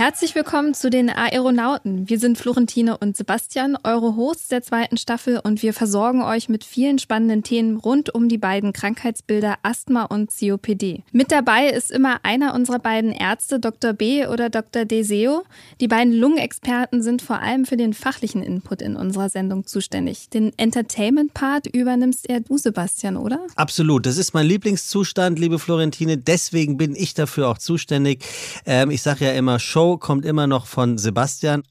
[0.00, 2.08] Herzlich willkommen zu den Aeronauten.
[2.08, 6.64] Wir sind Florentine und Sebastian, eure Hosts der zweiten Staffel und wir versorgen euch mit
[6.64, 11.04] vielen spannenden Themen rund um die beiden Krankheitsbilder Asthma und COPD.
[11.12, 13.92] Mit dabei ist immer einer unserer beiden Ärzte, Dr.
[13.92, 14.86] B oder Dr.
[14.86, 15.42] Deseo.
[15.82, 20.30] Die beiden Lungenexperten sind vor allem für den fachlichen Input in unserer Sendung zuständig.
[20.30, 23.46] Den Entertainment-Part übernimmst er du, Sebastian, oder?
[23.54, 24.06] Absolut.
[24.06, 26.16] Das ist mein Lieblingszustand, liebe Florentine.
[26.16, 28.24] Deswegen bin ich dafür auch zuständig.
[28.64, 31.62] Ähm, ich sage ja immer Show kommt immer noch von Sebastian.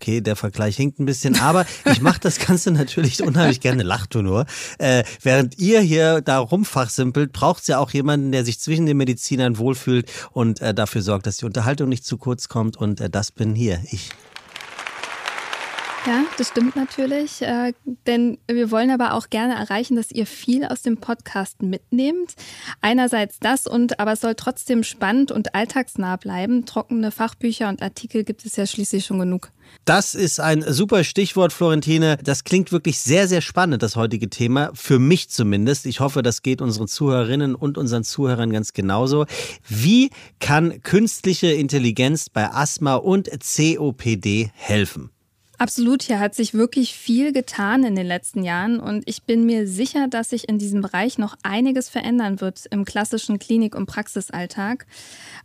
[0.00, 4.16] Okay, der Vergleich hinkt ein bisschen, aber ich mache das Ganze natürlich unheimlich gerne, lacht
[4.16, 4.46] du nur.
[4.78, 8.96] Äh, während ihr hier da rumfachsimpelt, braucht es ja auch jemanden, der sich zwischen den
[8.96, 12.76] Medizinern wohlfühlt und äh, dafür sorgt, dass die Unterhaltung nicht zu kurz kommt.
[12.76, 14.10] Und äh, das bin hier ich.
[16.04, 17.42] Ja, das stimmt natürlich.
[17.42, 17.74] Äh,
[18.08, 22.34] denn wir wollen aber auch gerne erreichen, dass ihr viel aus dem Podcast mitnehmt.
[22.80, 26.66] Einerseits das und aber es soll trotzdem spannend und alltagsnah bleiben.
[26.66, 29.52] Trockene Fachbücher und Artikel gibt es ja schließlich schon genug.
[29.84, 32.18] Das ist ein super Stichwort, Florentine.
[32.24, 34.72] Das klingt wirklich sehr, sehr spannend, das heutige Thema.
[34.74, 35.86] Für mich zumindest.
[35.86, 39.26] Ich hoffe, das geht unseren Zuhörerinnen und unseren Zuhörern ganz genauso.
[39.68, 45.12] Wie kann künstliche Intelligenz bei Asthma und COPD helfen?
[45.62, 49.68] Absolut, hier hat sich wirklich viel getan in den letzten Jahren und ich bin mir
[49.68, 54.86] sicher, dass sich in diesem Bereich noch einiges verändern wird im klassischen Klinik- und Praxisalltag.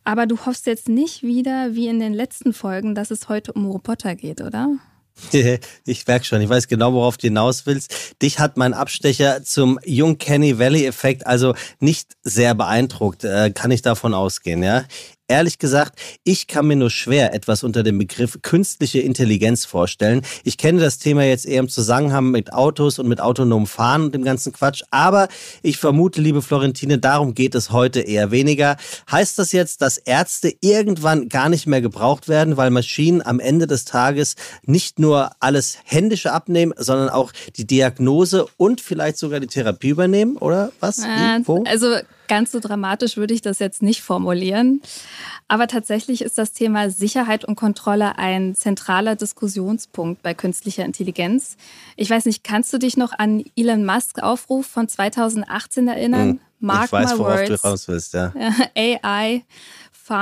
[0.05, 3.67] Aber du hoffst jetzt nicht wieder, wie in den letzten Folgen, dass es heute um
[3.67, 4.77] Roboter geht, oder?
[5.85, 8.19] Ich merke schon, ich weiß genau, worauf du hinaus willst.
[8.21, 13.69] Dich hat mein Abstecher zum Jung Kenny Valley Effekt also nicht sehr beeindruckt, äh, kann
[13.69, 14.85] ich davon ausgehen, ja?
[15.29, 20.21] Ehrlich gesagt, ich kann mir nur schwer etwas unter dem Begriff künstliche Intelligenz vorstellen.
[20.45, 24.15] Ich kenne das Thema jetzt eher im Zusammenhang mit Autos und mit autonomem Fahren und
[24.15, 24.83] dem ganzen Quatsch.
[24.89, 25.27] Aber
[25.63, 28.77] ich vermute, liebe Florentine, darum geht es heute eher weniger.
[29.11, 33.67] Heißt das jetzt, dass Ärzte irgendwann gar nicht mehr gebraucht werden, weil Maschinen am Ende
[33.67, 39.47] des Tages nicht nur alles Händische abnehmen, sondern auch die Diagnose und vielleicht sogar die
[39.47, 40.37] Therapie übernehmen?
[40.37, 40.99] Oder was?
[40.99, 41.47] Äh, Wie?
[41.47, 41.63] Wo?
[41.67, 44.81] Also Ganz so dramatisch würde ich das jetzt nicht formulieren.
[45.47, 51.57] Aber tatsächlich ist das Thema Sicherheit und Kontrolle ein zentraler Diskussionspunkt bei künstlicher Intelligenz.
[51.95, 56.29] Ich weiß nicht, kannst du dich noch an Elon Musk Aufruf von 2018 erinnern?
[56.29, 57.61] Hm, Mark ich weiß, worauf words.
[57.61, 58.33] du raus willst, ja.
[58.75, 59.43] AI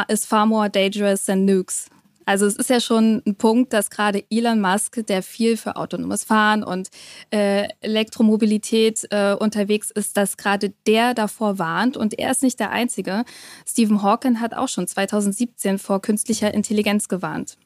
[0.07, 1.89] is far more dangerous than nukes.
[2.25, 6.24] Also es ist ja schon ein Punkt, dass gerade Elon Musk, der viel für autonomes
[6.24, 6.90] Fahren und
[7.31, 12.72] äh, Elektromobilität äh, unterwegs ist, dass gerade der davor warnt und er ist nicht der
[12.72, 13.25] Einzige.
[13.68, 17.58] Stephen Hawking hat auch schon 2017 vor künstlicher Intelligenz gewarnt.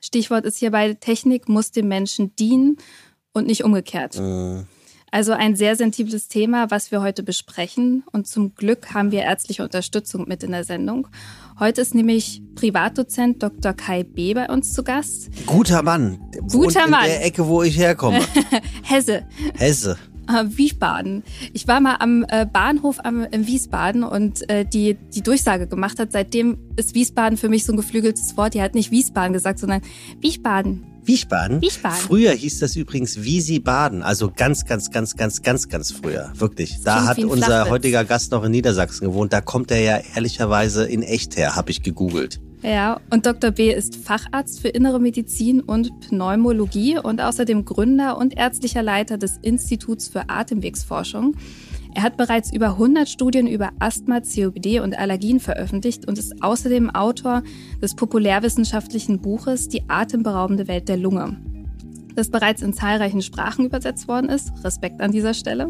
[0.00, 2.76] Stichwort ist hierbei, Technik muss dem Menschen dienen
[3.32, 4.16] und nicht umgekehrt.
[4.16, 4.64] Äh.
[5.10, 8.04] Also ein sehr sensibles Thema, was wir heute besprechen.
[8.12, 11.08] Und zum Glück haben wir ärztliche Unterstützung mit in der Sendung.
[11.58, 13.72] Heute ist nämlich Privatdozent Dr.
[13.72, 14.34] Kai B.
[14.34, 15.30] bei uns zu Gast.
[15.46, 16.18] Guter Mann.
[16.50, 17.04] Guter in Mann.
[17.04, 18.20] In der Ecke, wo ich herkomme.
[18.82, 19.26] Hesse.
[19.54, 19.96] Hesse.
[20.28, 21.22] Äh, Wiesbaden.
[21.52, 26.00] Ich war mal am äh, Bahnhof am, in Wiesbaden und äh, die die Durchsage gemacht
[26.00, 26.10] hat.
[26.12, 28.54] Seitdem ist Wiesbaden für mich so ein geflügeltes Wort.
[28.54, 29.82] Die hat nicht Wiesbaden gesagt, sondern
[30.20, 30.95] Wiesbaden.
[31.06, 31.62] Wiesbaden?
[31.62, 31.98] Wiesbaden.
[31.98, 36.32] Früher hieß das übrigens Wiesi-Baden, also ganz, ganz, ganz, ganz, ganz, ganz früher.
[36.36, 36.82] Wirklich.
[36.82, 37.70] Da hat unser Flachwitz.
[37.70, 39.32] heutiger Gast noch in Niedersachsen gewohnt.
[39.32, 42.40] Da kommt er ja ehrlicherweise in echt her, habe ich gegoogelt.
[42.62, 43.52] Ja, und Dr.
[43.52, 49.38] B ist Facharzt für Innere Medizin und Pneumologie und außerdem Gründer und ärztlicher Leiter des
[49.42, 51.36] Instituts für Atemwegsforschung.
[51.96, 56.90] Er hat bereits über 100 Studien über Asthma, COPD und Allergien veröffentlicht und ist außerdem
[56.90, 57.42] Autor
[57.80, 61.38] des populärwissenschaftlichen Buches Die atemberaubende Welt der Lunge
[62.14, 64.50] das bereits in zahlreichen Sprachen übersetzt worden ist.
[64.64, 65.68] Respekt an dieser Stelle.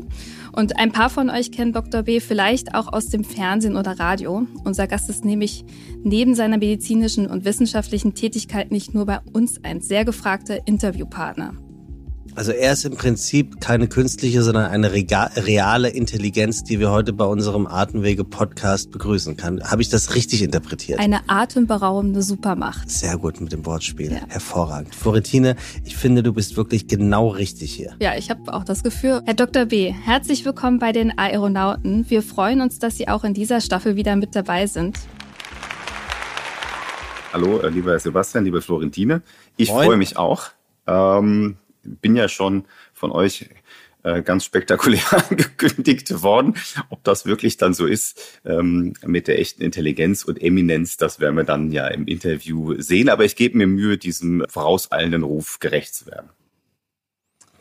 [0.52, 2.04] Und ein paar von euch kennen Dr.
[2.04, 4.46] B vielleicht auch aus dem Fernsehen oder Radio.
[4.62, 5.64] Unser Gast ist nämlich
[6.04, 11.54] neben seiner medizinischen und wissenschaftlichen Tätigkeit nicht nur bei uns ein sehr gefragter Interviewpartner.
[12.36, 17.24] Also er ist im Prinzip keine künstliche, sondern eine reale Intelligenz, die wir heute bei
[17.24, 19.62] unserem Atemwege-Podcast begrüßen kann.
[19.64, 20.98] Habe ich das richtig interpretiert?
[20.98, 22.90] Eine atemberaubende Supermacht.
[22.90, 24.12] Sehr gut mit dem Wortspiel.
[24.12, 24.18] Ja.
[24.28, 24.94] Hervorragend.
[24.94, 25.56] Florentine,
[25.86, 27.96] ich finde, du bist wirklich genau richtig hier.
[28.00, 29.22] Ja, ich habe auch das Gefühl.
[29.24, 29.64] Herr Dr.
[29.64, 32.04] B., herzlich willkommen bei den Aeronauten.
[32.10, 34.98] Wir freuen uns, dass Sie auch in dieser Staffel wieder mit dabei sind.
[37.32, 39.22] Hallo, äh, lieber Sebastian, liebe Florentine.
[39.56, 40.50] Ich freue mich auch.
[40.86, 41.56] Ähm,
[41.86, 43.48] bin ja schon von euch
[44.06, 46.54] äh, ganz spektakulär angekündigt worden.
[46.90, 51.36] Ob das wirklich dann so ist ähm, mit der echten Intelligenz und Eminenz, das werden
[51.36, 53.08] wir dann ja im Interview sehen.
[53.08, 56.30] Aber ich gebe mir Mühe, diesem vorauseilenden Ruf gerecht zu werden.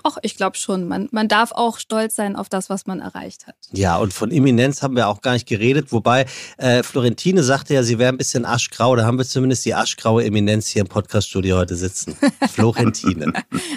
[0.07, 0.87] Ach, ich glaube schon.
[0.87, 3.55] Man, man darf auch stolz sein auf das, was man erreicht hat.
[3.71, 5.91] Ja, und von Eminenz haben wir auch gar nicht geredet.
[5.91, 8.95] Wobei äh, Florentine sagte ja, sie wäre ein bisschen aschgrau.
[8.95, 12.15] Da haben wir zumindest die aschgraue Eminenz hier im Podcaststudio heute sitzen.
[12.51, 13.33] Florentine.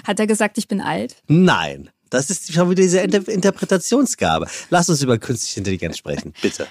[0.07, 1.17] hat er gesagt, ich bin alt?
[1.29, 1.89] Nein.
[2.11, 4.49] Das ist schon wieder diese Inter Interpretationsgabe.
[4.69, 6.67] Lass uns über künstliche Intelligenz sprechen, bitte.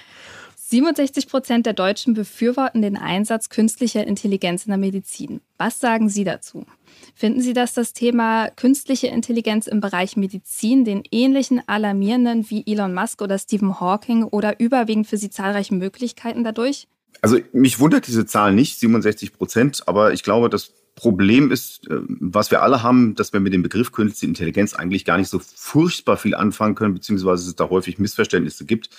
[0.70, 5.40] 67 Prozent der Deutschen befürworten den Einsatz künstlicher Intelligenz in der Medizin.
[5.56, 6.66] Was sagen Sie dazu?
[7.14, 12.92] Finden Sie, dass das Thema künstliche Intelligenz im Bereich Medizin den ähnlichen alarmierenden wie Elon
[12.92, 16.86] Musk oder Stephen Hawking oder überwiegend für Sie zahlreichen Möglichkeiten dadurch?
[17.22, 21.96] Also mich wundert diese Zahl nicht, 67 Prozent, aber ich glaube, das Problem ist, äh,
[22.08, 25.38] was wir alle haben, dass wir mit dem Begriff künstliche Intelligenz eigentlich gar nicht so
[25.38, 28.90] furchtbar viel anfangen können, beziehungsweise es da häufig Missverständnisse gibt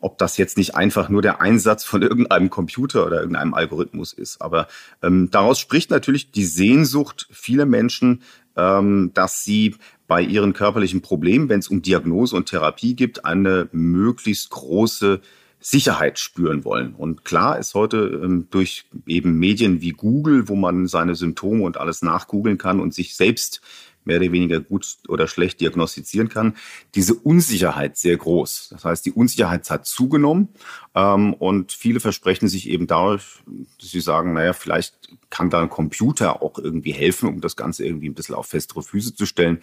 [0.00, 4.40] ob das jetzt nicht einfach nur der Einsatz von irgendeinem Computer oder irgendeinem Algorithmus ist.
[4.40, 4.68] Aber
[5.02, 8.22] ähm, daraus spricht natürlich die Sehnsucht vieler Menschen,
[8.56, 9.76] ähm, dass sie
[10.06, 15.20] bei ihren körperlichen Problemen, wenn es um Diagnose und Therapie gibt, eine möglichst große
[15.58, 16.94] Sicherheit spüren wollen.
[16.94, 21.78] Und klar ist heute ähm, durch eben Medien wie Google, wo man seine Symptome und
[21.78, 23.62] alles nachgoogeln kann und sich selbst
[24.06, 26.56] mehr oder weniger gut oder schlecht diagnostizieren kann,
[26.94, 28.70] diese Unsicherheit sehr groß.
[28.70, 30.48] Das heißt, die Unsicherheit hat zugenommen
[30.94, 33.42] ähm, und viele versprechen sich eben dadurch,
[33.80, 34.94] dass sie sagen, naja, vielleicht
[35.30, 38.82] kann da ein Computer auch irgendwie helfen, um das Ganze irgendwie ein bisschen auf festere
[38.82, 39.60] Füße zu stellen.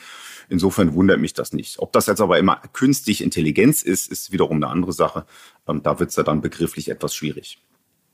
[0.49, 1.79] Insofern wundert mich das nicht.
[1.79, 5.25] Ob das jetzt aber immer künstlich Intelligenz ist, ist wiederum eine andere Sache.
[5.67, 7.59] Ähm, da wird es ja dann begrifflich etwas schwierig.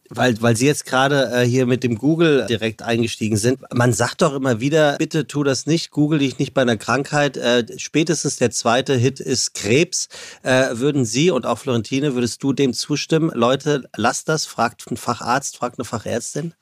[0.09, 3.61] Weil, weil Sie jetzt gerade äh, hier mit dem Google direkt eingestiegen sind.
[3.73, 7.37] Man sagt doch immer wieder, bitte tu das nicht, google dich nicht bei einer Krankheit.
[7.37, 10.09] Äh, spätestens der zweite Hit ist Krebs.
[10.41, 13.31] Äh, würden Sie und auch Florentine, würdest du dem zustimmen?
[13.33, 16.53] Leute, lasst das, fragt ein Facharzt, fragt eine Fachärztin.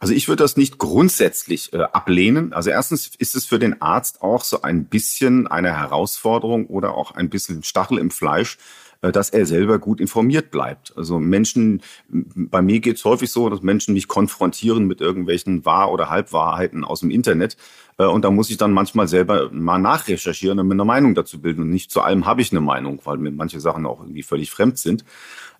[0.00, 2.54] Also ich würde das nicht grundsätzlich äh, ablehnen.
[2.54, 7.10] Also erstens ist es für den Arzt auch so ein bisschen eine Herausforderung oder auch
[7.12, 8.56] ein bisschen Stachel im Fleisch,
[9.00, 10.92] dass er selber gut informiert bleibt.
[10.96, 15.90] Also Menschen, bei mir geht es häufig so, dass Menschen mich konfrontieren mit irgendwelchen Wahr-
[15.90, 17.56] oder Halbwahrheiten aus dem Internet.
[17.98, 21.40] Äh, und da muss ich dann manchmal selber mal nachrecherchieren und mir eine Meinung dazu
[21.40, 21.62] bilden.
[21.62, 24.50] Und nicht zu allem habe ich eine Meinung, weil mir manche Sachen auch irgendwie völlig
[24.50, 25.04] fremd sind.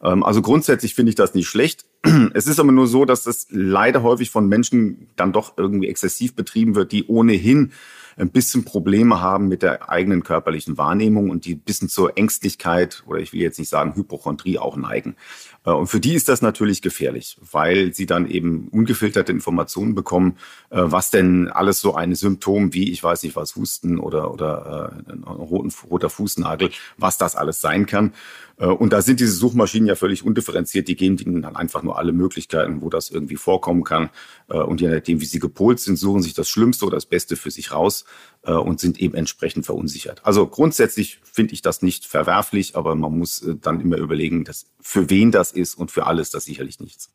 [0.02, 1.86] Ähm, also grundsätzlich finde ich das nicht schlecht.
[2.34, 6.34] Es ist aber nur so, dass das leider häufig von Menschen dann doch irgendwie exzessiv
[6.34, 7.72] betrieben wird, die ohnehin
[8.16, 13.02] ein bisschen Probleme haben mit der eigenen körperlichen Wahrnehmung und die ein bisschen zur Ängstlichkeit
[13.06, 15.16] oder ich will jetzt nicht sagen Hypochondrie auch neigen.
[15.64, 20.36] Äh, und für die ist das natürlich gefährlich, weil sie dann eben ungefilterte Informationen bekommen,
[20.70, 25.02] äh, was denn alles so ein Symptom wie, ich weiß nicht was, Husten oder, oder
[25.08, 28.12] äh, ein roter Fußnagel, was das alles sein kann.
[28.56, 30.86] Und da sind diese Suchmaschinen ja völlig undifferenziert.
[30.86, 34.10] Die geben ihnen dann einfach nur alle Möglichkeiten, wo das irgendwie vorkommen kann.
[34.48, 37.50] Und je nachdem, wie sie gepolt sind, suchen sich das Schlimmste oder das Beste für
[37.50, 38.04] sich raus
[38.42, 40.24] und sind eben entsprechend verunsichert.
[40.24, 45.10] Also grundsätzlich finde ich das nicht verwerflich, aber man muss dann immer überlegen, dass für
[45.10, 47.10] wen das ist und für alles das sicherlich nichts.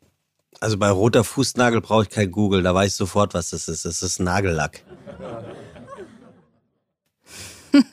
[0.59, 3.85] Also bei roter Fußnagel brauche ich kein Google, da weiß ich sofort, was das ist.
[3.85, 4.83] Das ist Nagellack.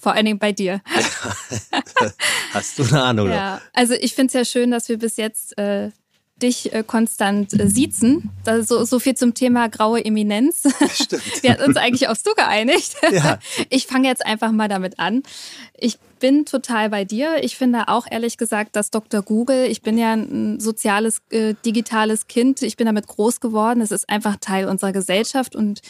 [0.00, 0.80] Vor allen Dingen bei dir.
[2.52, 3.28] Hast du eine Ahnung?
[3.30, 5.90] Ja, also ich finde es ja schön, dass wir bis jetzt äh,
[6.42, 8.30] dich äh, konstant äh, siezen.
[8.44, 10.62] Das so, so viel zum Thema graue Eminenz.
[10.92, 11.22] Stimmt.
[11.42, 12.96] Wir hatten uns eigentlich aufs Du geeinigt.
[13.10, 13.38] Ja.
[13.70, 15.22] Ich fange jetzt einfach mal damit an.
[15.74, 17.42] Ich bin total bei dir.
[17.42, 19.22] Ich finde auch ehrlich gesagt, dass Dr.
[19.22, 23.80] Google, ich bin ja ein soziales, äh, digitales Kind, ich bin damit groß geworden.
[23.80, 25.80] Es ist einfach Teil unserer Gesellschaft und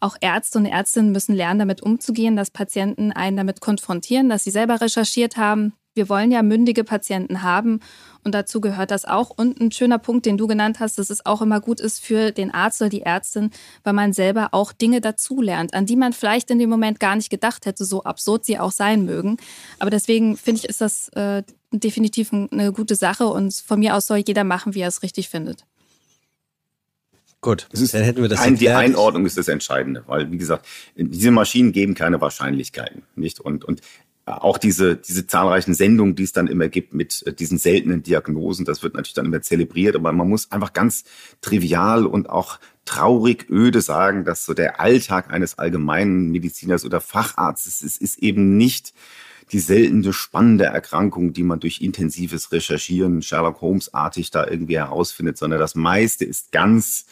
[0.00, 4.50] auch Ärzte und Ärztinnen müssen lernen, damit umzugehen, dass Patienten einen damit konfrontieren, dass sie
[4.50, 5.74] selber recherchiert haben.
[5.94, 7.78] Wir wollen ja mündige Patienten haben
[8.24, 9.30] und dazu gehört das auch.
[9.30, 12.32] Und ein schöner Punkt, den du genannt hast, dass es auch immer gut ist für
[12.32, 13.50] den Arzt oder die Ärztin,
[13.84, 17.30] weil man selber auch Dinge dazulernt, an die man vielleicht in dem Moment gar nicht
[17.30, 19.36] gedacht hätte, so absurd sie auch sein mögen.
[19.78, 24.06] Aber deswegen finde ich, ist das äh, definitiv eine gute Sache und von mir aus
[24.06, 25.64] soll jeder machen, wie er es richtig findet.
[27.44, 28.40] Gut, dann hätten wir das.
[28.40, 33.38] Ein, die Einordnung ist das Entscheidende, weil wie gesagt, diese Maschinen geben keine Wahrscheinlichkeiten, nicht?
[33.38, 33.82] Und und
[34.26, 38.64] auch diese, diese zahlreichen Sendungen, die es dann immer gibt mit äh, diesen seltenen Diagnosen,
[38.64, 41.04] das wird natürlich dann immer zelebriert, aber man muss einfach ganz
[41.42, 47.82] trivial und auch traurig öde sagen, dass so der Alltag eines allgemeinen Mediziners oder Facharztes
[47.82, 48.94] ist, ist eben nicht
[49.52, 55.36] die seltene spannende Erkrankung, die man durch intensives Recherchieren Sherlock Holmes artig da irgendwie herausfindet,
[55.36, 57.04] sondern das meiste ist ganz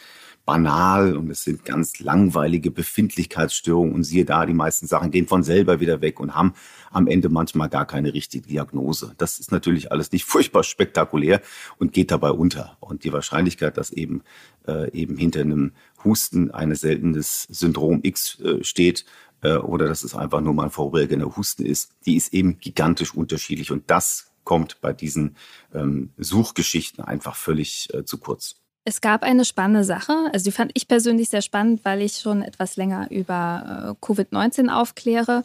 [0.45, 5.43] banal und es sind ganz langweilige Befindlichkeitsstörungen und siehe da, die meisten Sachen gehen von
[5.43, 6.55] selber wieder weg und haben
[6.91, 9.15] am Ende manchmal gar keine richtige Diagnose.
[9.19, 11.41] Das ist natürlich alles nicht furchtbar spektakulär
[11.79, 12.77] und geht dabei unter.
[12.81, 14.23] Und die Wahrscheinlichkeit, dass eben,
[14.67, 15.73] äh, eben hinter einem
[16.05, 19.05] Husten ein seltenes Syndrom X äh, steht,
[19.43, 23.15] äh, oder dass es einfach nur mal ein vorübergehender Husten ist, die ist eben gigantisch
[23.15, 23.71] unterschiedlich.
[23.71, 25.37] Und das kommt bei diesen
[25.73, 28.62] ähm, Suchgeschichten einfach völlig äh, zu kurz.
[28.85, 32.43] Es gab eine spannende Sache, also die fand ich persönlich sehr spannend, weil ich schon
[32.43, 35.45] etwas länger über äh, Covid-19 aufkläre.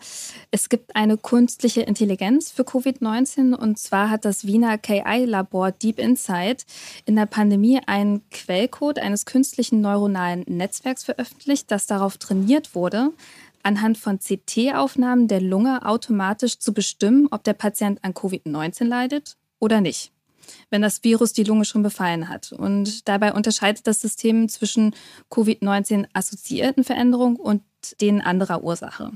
[0.50, 6.66] Es gibt eine künstliche Intelligenz für Covid-19 und zwar hat das Wiener KI-Labor Deep Insight
[7.06, 13.12] in der Pandemie einen Quellcode eines künstlichen neuronalen Netzwerks veröffentlicht, das darauf trainiert wurde,
[13.62, 19.80] anhand von CT-Aufnahmen der Lunge automatisch zu bestimmen, ob der Patient an Covid-19 leidet oder
[19.80, 20.12] nicht
[20.70, 22.52] wenn das Virus die Lunge schon befallen hat.
[22.52, 24.96] Und dabei unterscheidet das System zwischen
[25.32, 27.64] Covid-19 assoziierten Veränderungen und
[28.02, 29.12] denen anderer Ursache.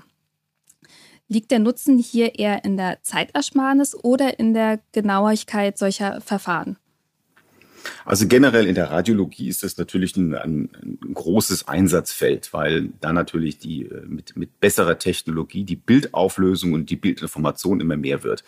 [1.28, 6.78] Liegt der Nutzen hier eher in der Zeitersparnis oder in der Genauigkeit solcher Verfahren?
[8.06, 13.14] Also generell in der Radiologie ist das natürlich ein, ein, ein, großes Einsatzfeld, weil da
[13.14, 18.44] natürlich die äh, mit, mit besserer Technologie die Bildauflösung und die Bildinformation immer mehr wird.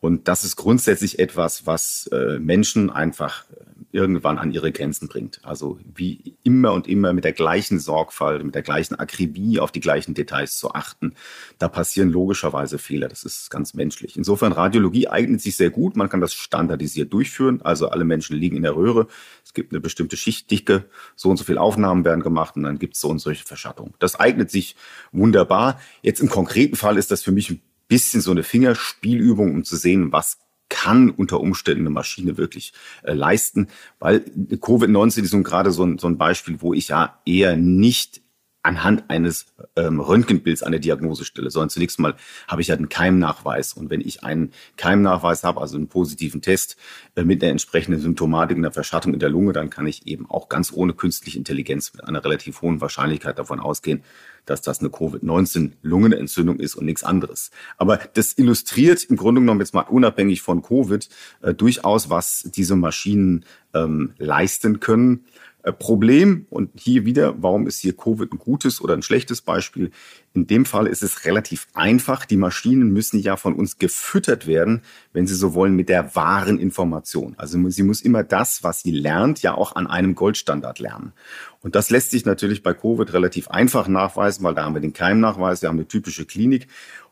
[0.00, 5.40] Und das ist grundsätzlich etwas, was äh, Menschen einfach äh, irgendwann an ihre Grenzen bringt.
[5.42, 9.80] Also wie immer und immer mit der gleichen Sorgfalt, mit der gleichen Akribie auf die
[9.80, 11.14] gleichen Details zu achten.
[11.58, 13.08] Da passieren logischerweise Fehler.
[13.08, 14.16] Das ist ganz menschlich.
[14.16, 15.96] Insofern Radiologie eignet sich sehr gut.
[15.96, 17.60] Man kann das standardisiert durchführen.
[17.62, 19.08] Also alle Menschen liegen in der Röhre.
[19.44, 20.84] Es gibt eine bestimmte Schichtdicke.
[21.16, 23.94] So und so viele Aufnahmen werden gemacht und dann gibt es so und solche Verschattung.
[23.98, 24.76] Das eignet sich
[25.10, 25.80] wunderbar.
[26.02, 29.76] Jetzt im konkreten Fall ist das für mich ein bisschen so eine Fingerspielübung, um zu
[29.76, 33.68] sehen, was kann unter Umständen eine Maschine wirklich äh, leisten,
[33.98, 38.20] weil Covid-19 ist nun gerade so ein, so ein Beispiel, wo ich ja eher nicht
[38.68, 39.46] anhand eines
[39.76, 42.14] ähm, Röntgenbilds eine Diagnose stelle, sondern zunächst mal
[42.46, 43.72] habe ich ja einen Keimnachweis.
[43.72, 46.76] Und wenn ich einen Keimnachweis habe, also einen positiven Test
[47.16, 50.50] äh, mit einer entsprechenden Symptomatik, einer Verschattung in der Lunge, dann kann ich eben auch
[50.50, 54.02] ganz ohne künstliche Intelligenz mit einer relativ hohen Wahrscheinlichkeit davon ausgehen,
[54.44, 57.50] dass das eine Covid-19-Lungenentzündung ist und nichts anderes.
[57.78, 61.08] Aber das illustriert im Grunde genommen jetzt mal unabhängig von Covid
[61.40, 65.24] äh, durchaus, was diese Maschinen ähm, leisten können.
[65.68, 69.90] Äh, Problem, und hier wieder, warum ist hier Covid ein gutes oder ein schlechtes Beispiel?
[70.32, 72.24] In dem Fall ist es relativ einfach.
[72.24, 74.82] Die Maschinen müssen ja von uns gefüttert werden,
[75.12, 77.34] wenn sie so wollen, mit der wahren Information.
[77.36, 81.12] Also sie muss immer das, was sie lernt, ja auch an einem Goldstandard lernen.
[81.60, 84.94] Und das lässt sich natürlich bei Covid relativ einfach nachweisen, weil da haben wir den
[84.94, 86.68] Keimnachweis, wir haben eine typische Klinik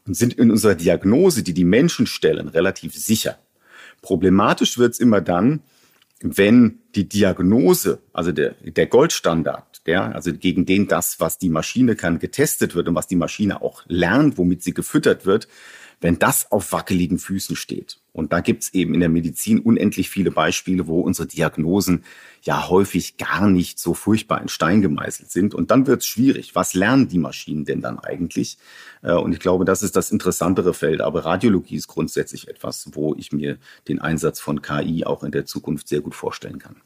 [0.06, 3.38] und sind in unserer Diagnose, die die Menschen stellen, relativ sicher.
[4.00, 5.60] Problematisch wird es immer dann,
[6.20, 11.94] wenn die Diagnose, also der, der Goldstandard, der, also gegen den das, was die Maschine
[11.94, 15.46] kann, getestet wird und was die Maschine auch lernt, womit sie gefüttert wird,
[16.00, 17.98] wenn das auf wackeligen Füßen steht.
[18.12, 22.04] Und da gibt's eben in der Medizin unendlich viele Beispiele, wo unsere Diagnosen
[22.42, 25.54] ja häufig gar nicht so furchtbar in Stein gemeißelt sind.
[25.54, 26.54] Und dann wird's schwierig.
[26.54, 28.58] Was lernen die Maschinen denn dann eigentlich?
[29.02, 31.00] Äh, und ich glaube, das ist das interessantere Feld.
[31.00, 35.44] Aber Radiologie ist grundsätzlich etwas, wo ich mir den Einsatz von KI auch in der
[35.44, 36.76] Zukunft sehr gut vorstellen kann.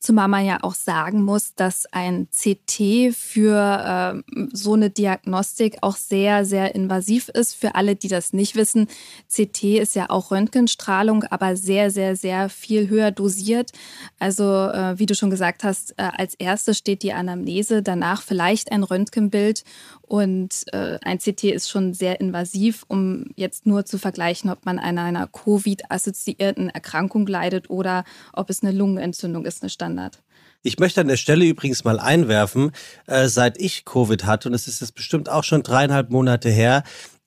[0.00, 5.96] Zumal man ja auch sagen muss, dass ein CT für äh, so eine Diagnostik auch
[5.96, 7.54] sehr, sehr invasiv ist.
[7.54, 8.88] Für alle, die das nicht wissen,
[9.28, 13.72] CT ist ja auch Röntgenstrahlung, aber sehr, sehr, sehr viel höher dosiert.
[14.18, 18.72] Also äh, wie du schon gesagt hast, äh, als erstes steht die Anamnese, danach vielleicht
[18.72, 19.64] ein Röntgenbild
[20.10, 24.80] und äh, ein CT ist schon sehr invasiv, um jetzt nur zu vergleichen, ob man
[24.80, 28.02] an einer Covid-assoziierten Erkrankung leidet oder
[28.32, 30.22] ob es eine Lungenentzündung ist, eine Stand Standard.
[30.62, 32.72] Ich möchte an der Stelle übrigens mal einwerfen,
[33.06, 36.82] äh, seit ich Covid hatte, und es ist jetzt bestimmt auch schon dreieinhalb Monate her,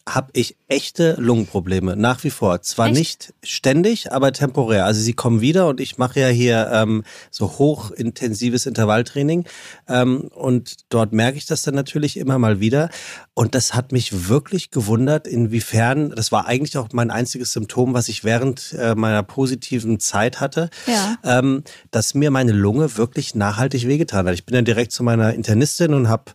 [0.08, 2.62] habe ich echte Lungenprobleme nach wie vor.
[2.64, 2.98] Zwar Echt?
[2.98, 4.86] nicht ständig, aber temporär.
[4.86, 9.46] Also sie kommen wieder und ich mache ja hier ähm, so hochintensives Intervalltraining
[9.88, 12.90] ähm, und dort merke ich das dann natürlich immer mal wieder.
[13.36, 18.08] Und das hat mich wirklich gewundert, inwiefern, das war eigentlich auch mein einziges Symptom, was
[18.08, 21.18] ich während äh, meiner positiven Zeit hatte, ja.
[21.24, 24.34] ähm, dass mir meine Lunge wirklich nachhaltig wehgetan hat.
[24.34, 26.32] Ich bin dann direkt zu meiner Internistin und habe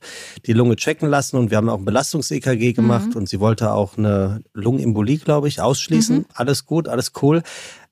[0.46, 3.16] die Lunge checken lassen und wir haben auch ein Belastungs-EKG gemacht mhm.
[3.16, 6.18] und sie wollte auch eine Lungenembolie, glaube ich, ausschließen.
[6.18, 6.26] Mhm.
[6.34, 7.42] Alles gut, alles cool.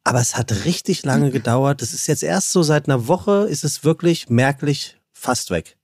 [0.05, 1.83] Aber es hat richtig lange gedauert.
[1.83, 5.77] Das ist jetzt erst so seit einer Woche, ist es wirklich merklich fast weg.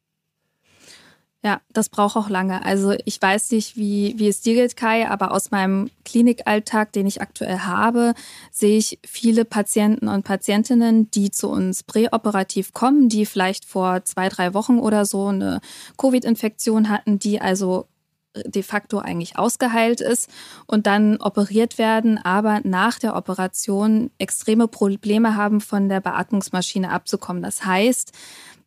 [1.44, 2.64] Ja, das braucht auch lange.
[2.64, 7.04] Also ich weiß nicht, wie, wie es dir geht, Kai, aber aus meinem Klinikalltag, den
[7.04, 8.14] ich aktuell habe,
[8.52, 14.28] sehe ich viele Patienten und Patientinnen, die zu uns präoperativ kommen, die vielleicht vor zwei,
[14.28, 15.60] drei Wochen oder so eine
[15.98, 17.88] Covid-Infektion hatten, die also
[18.34, 20.30] de facto eigentlich ausgeheilt ist
[20.66, 27.42] und dann operiert werden, aber nach der Operation extreme Probleme haben, von der Beatmungsmaschine abzukommen.
[27.42, 28.12] Das heißt,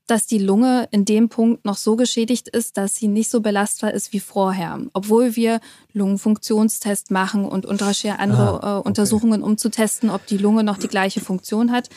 [0.07, 3.91] dass die Lunge in dem Punkt noch so geschädigt ist, dass sie nicht so belastbar
[3.91, 4.79] ist wie vorher.
[4.93, 5.59] Obwohl wir
[5.93, 7.65] Lungenfunktionstest machen und
[8.19, 8.87] andere ah, okay.
[8.87, 11.89] Untersuchungen, um zu testen, ob die Lunge noch die gleiche Funktion hat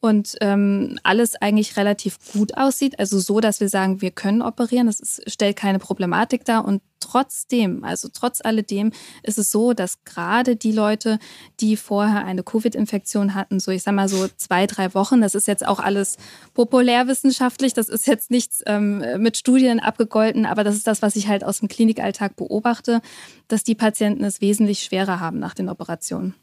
[0.00, 2.98] und ähm, alles eigentlich relativ gut aussieht.
[2.98, 4.86] Also so, dass wir sagen, wir können operieren.
[4.86, 6.64] Das ist, stellt keine Problematik dar.
[6.64, 11.18] Und trotzdem, also trotz alledem, ist es so, dass gerade die Leute,
[11.60, 15.46] die vorher eine Covid-Infektion hatten, so ich sag mal so zwei, drei Wochen, das ist
[15.46, 16.16] jetzt auch alles
[16.54, 21.28] populärwissenschaftlich, das ist jetzt nichts ähm, mit Studien abgegolten, aber das ist das, was ich
[21.28, 23.00] halt aus dem Klinikalltag beobachte,
[23.48, 26.34] dass die Patienten es wesentlich schwerer haben nach den Operationen.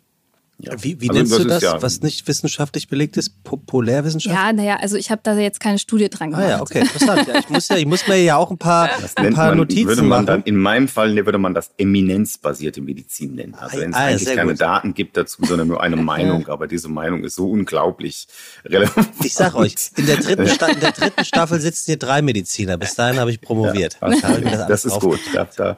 [0.60, 0.72] Ja.
[0.82, 3.44] Wie, wie also nennst du das, ja was nicht wissenschaftlich belegt ist?
[3.44, 4.36] Populärwissenschaft?
[4.36, 6.46] Ja, naja, also ich habe da jetzt keine Studie dran gemacht.
[6.46, 7.28] Ah ja, okay, interessant.
[7.28, 9.88] Ja, ich, muss ja, ich muss mir ja auch ein paar, ein paar man, Notizen
[9.88, 10.26] würde man machen.
[10.28, 13.56] Dann, in meinem Fall würde man das eminenzbasierte Medizin nennen.
[13.56, 14.62] Also wenn es ah, eigentlich keine gut.
[14.62, 18.28] Daten gibt dazu, sondern nur eine Meinung, aber diese Meinung ist so unglaublich
[18.64, 19.10] relevant.
[19.24, 22.78] Ich sag euch, in der dritten, in der dritten Staffel sitzen hier drei Mediziner.
[22.78, 23.98] Bis dahin habe ich promoviert.
[24.02, 25.20] Ja, das, das ist gut.
[25.34, 25.78] Da, da,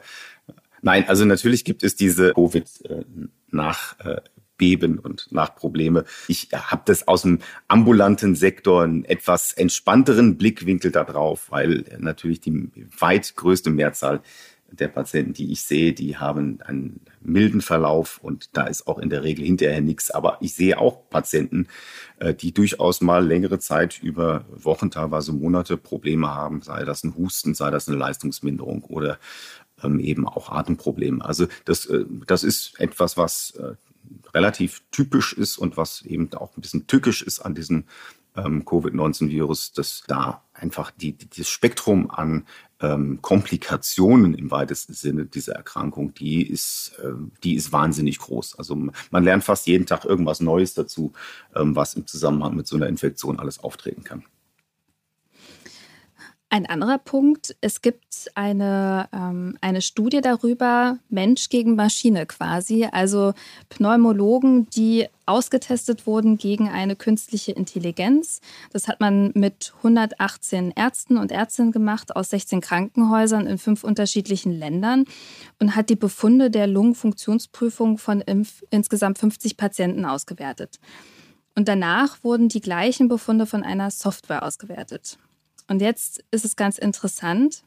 [0.82, 3.04] nein, also natürlich gibt es diese Covid äh,
[3.50, 3.96] nach
[4.56, 6.04] äh, Beben und Nachprobleme.
[6.28, 12.70] Ich habe das aus dem ambulanten Sektor einen etwas entspannteren Blickwinkel darauf, weil natürlich die
[12.98, 14.22] weit größte Mehrzahl
[14.68, 19.10] der Patienten, die ich sehe, die haben einen milden Verlauf und da ist auch in
[19.10, 20.10] der Regel hinterher nichts.
[20.10, 21.68] Aber ich sehe auch Patienten,
[22.18, 27.16] äh, die durchaus mal längere Zeit über Wochen, teilweise Monate Probleme haben, sei das ein
[27.16, 29.18] Husten, sei das eine Leistungsminderung oder
[29.82, 31.24] ähm, eben auch Atemprobleme.
[31.24, 33.74] Also das, äh, das ist etwas, was äh,
[34.34, 37.84] relativ typisch ist und was eben auch ein bisschen tückisch ist an diesem
[38.36, 42.46] ähm, Covid-19-Virus, dass da einfach die, die, das Spektrum an
[42.80, 48.58] ähm, Komplikationen im weitesten Sinne dieser Erkrankung, die ist, äh, die ist wahnsinnig groß.
[48.58, 48.76] Also
[49.10, 51.12] man lernt fast jeden Tag irgendwas Neues dazu,
[51.54, 54.24] ähm, was im Zusammenhang mit so einer Infektion alles auftreten kann.
[56.48, 63.34] Ein anderer Punkt, es gibt eine, ähm, eine Studie darüber, Mensch gegen Maschine quasi, also
[63.68, 68.40] Pneumologen, die ausgetestet wurden gegen eine künstliche Intelligenz.
[68.72, 74.52] Das hat man mit 118 Ärzten und Ärztinnen gemacht aus 16 Krankenhäusern in fünf unterschiedlichen
[74.52, 75.04] Ländern
[75.58, 78.22] und hat die Befunde der Lungenfunktionsprüfung von
[78.70, 80.78] insgesamt 50 Patienten ausgewertet.
[81.56, 85.18] Und danach wurden die gleichen Befunde von einer Software ausgewertet.
[85.68, 87.62] Und jetzt ist es ganz interessant,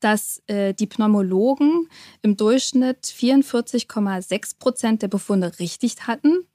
[0.00, 1.88] dass äh, die Pneumologen
[2.22, 6.46] im Durchschnitt 44,6 Prozent der Befunde richtig hatten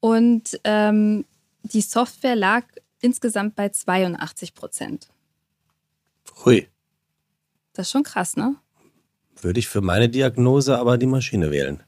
[0.00, 1.24] und ähm,
[1.62, 2.64] die Software lag
[3.00, 5.08] insgesamt bei 82 Prozent.
[6.44, 6.68] Hui.
[7.72, 8.56] Das ist schon krass, ne?
[9.42, 11.82] Würde ich für meine Diagnose aber die Maschine wählen,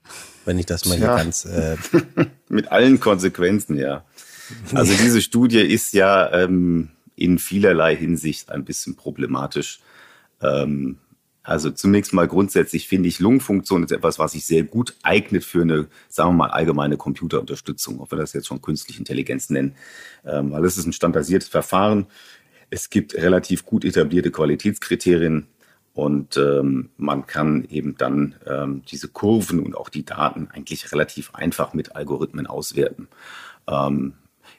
[0.44, 1.44] wenn ich das mal hier ganz.
[1.44, 1.76] Äh
[2.48, 4.04] Mit allen Konsequenzen, ja.
[4.74, 9.80] Also diese Studie ist ja ähm, in vielerlei Hinsicht ein bisschen problematisch.
[10.42, 10.98] Ähm,
[11.48, 15.62] also zunächst mal grundsätzlich finde ich, Lungenfunktion ist etwas, was sich sehr gut eignet für
[15.62, 19.74] eine, sagen wir mal, allgemeine Computerunterstützung, ob wir das jetzt schon künstliche Intelligenz nennen,
[20.26, 22.06] ähm, weil es ist ein standardisiertes Verfahren.
[22.68, 25.46] Es gibt relativ gut etablierte Qualitätskriterien
[25.94, 31.34] und ähm, man kann eben dann ähm, diese Kurven und auch die Daten eigentlich relativ
[31.34, 33.08] einfach mit Algorithmen auswerten.
[33.66, 34.12] Ähm,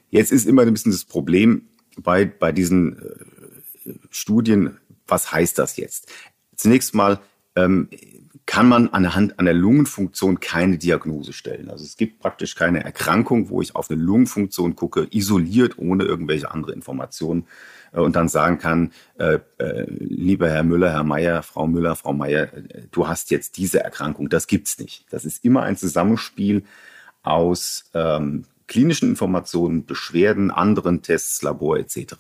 [0.10, 5.78] jetzt ist immer ein bisschen das Problem, bei, bei diesen äh, Studien, was heißt das
[5.78, 6.12] jetzt?
[6.56, 7.20] Zunächst mal
[7.56, 7.90] ähm,
[8.50, 11.70] kann man anhand einer Lungenfunktion keine Diagnose stellen.
[11.70, 16.50] Also es gibt praktisch keine Erkrankung, wo ich auf eine Lungenfunktion gucke, isoliert, ohne irgendwelche
[16.50, 17.46] andere Informationen
[17.92, 22.14] äh, und dann sagen kann, äh, äh, lieber Herr Müller, Herr Meier, Frau Müller, Frau
[22.14, 24.30] Meier, äh, du hast jetzt diese Erkrankung.
[24.30, 25.06] Das gibt's nicht.
[25.12, 26.64] Das ist immer ein Zusammenspiel
[27.22, 32.16] aus ähm, klinischen Informationen, Beschwerden, anderen Tests, Labor etc.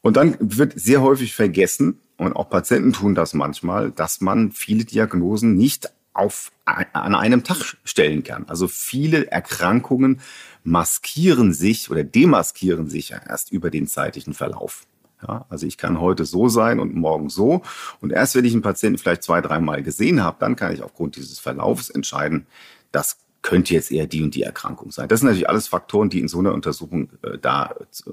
[0.00, 4.84] Und dann wird sehr häufig vergessen, und auch Patienten tun das manchmal, dass man viele
[4.84, 8.44] Diagnosen nicht auf, an einem Tag stellen kann.
[8.46, 10.20] Also viele Erkrankungen
[10.62, 14.86] maskieren sich oder demaskieren sich erst über den zeitlichen Verlauf.
[15.26, 17.62] Ja, also ich kann heute so sein und morgen so.
[18.02, 21.16] Und erst wenn ich einen Patienten vielleicht zwei, dreimal gesehen habe, dann kann ich aufgrund
[21.16, 22.46] dieses Verlaufs entscheiden,
[22.92, 25.08] das könnte jetzt eher die und die Erkrankung sein.
[25.08, 27.74] Das sind natürlich alles Faktoren, die in so einer Untersuchung äh, da
[28.06, 28.10] äh,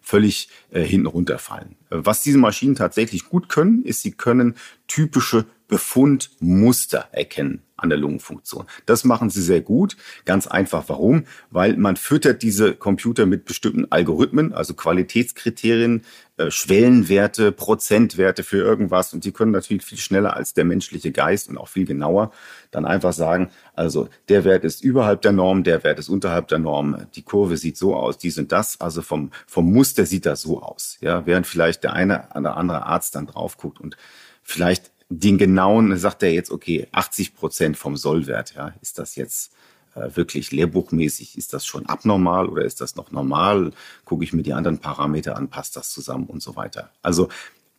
[0.00, 1.76] völlig äh, hinten runterfallen.
[1.90, 4.56] Äh, was diese Maschinen tatsächlich gut können, ist, sie können
[4.86, 8.66] typische Befundmuster erkennen an der Lungenfunktion.
[8.86, 9.96] Das machen sie sehr gut.
[10.24, 10.84] Ganz einfach.
[10.86, 11.24] Warum?
[11.50, 16.04] Weil man füttert diese Computer mit bestimmten Algorithmen, also Qualitätskriterien,
[16.36, 19.12] äh, Schwellenwerte, Prozentwerte für irgendwas.
[19.12, 22.30] Und die können natürlich viel schneller als der menschliche Geist und auch viel genauer
[22.70, 26.60] dann einfach sagen, also der Wert ist überhalb der Norm, der Wert ist unterhalb der
[26.60, 28.80] Norm, die Kurve sieht so aus, dies und das.
[28.80, 30.98] Also vom, vom Muster sieht das so aus.
[31.00, 33.96] Ja, während vielleicht der eine oder andere Arzt dann drauf guckt und
[34.44, 39.52] vielleicht den genauen, sagt er jetzt, okay, 80 Prozent vom Sollwert, ja, ist das jetzt
[39.94, 43.72] äh, wirklich lehrbuchmäßig, ist das schon abnormal oder ist das noch normal?
[44.04, 46.90] Gucke ich mir die anderen Parameter an, passt das zusammen und so weiter.
[47.02, 47.28] Also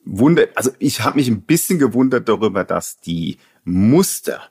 [0.06, 4.42] Wunder, also ich habe mich ein bisschen gewundert darüber, dass die Muster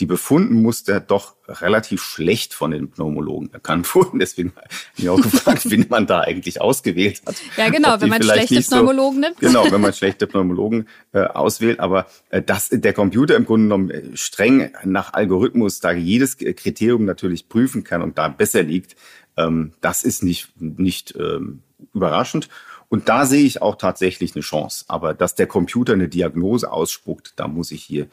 [0.00, 4.18] die Befundenmuster doch relativ schlecht von den Pneumologen erkannt wurden.
[4.18, 7.36] Deswegen habe ich auch gefragt, wen man da eigentlich ausgewählt hat.
[7.56, 9.40] Ja, genau, wenn man schlechte Pneumologen so, nimmt.
[9.40, 11.80] Genau, wenn man schlechte Pneumologen äh, auswählt.
[11.80, 17.04] Aber äh, dass der Computer im Grunde genommen äh, streng nach Algorithmus da jedes Kriterium
[17.04, 18.96] natürlich prüfen kann und da besser liegt,
[19.36, 22.48] ähm, das ist nicht, nicht ähm, überraschend.
[22.88, 24.86] Und da sehe ich auch tatsächlich eine Chance.
[24.88, 28.08] Aber dass der Computer eine Diagnose ausspuckt, da muss ich hier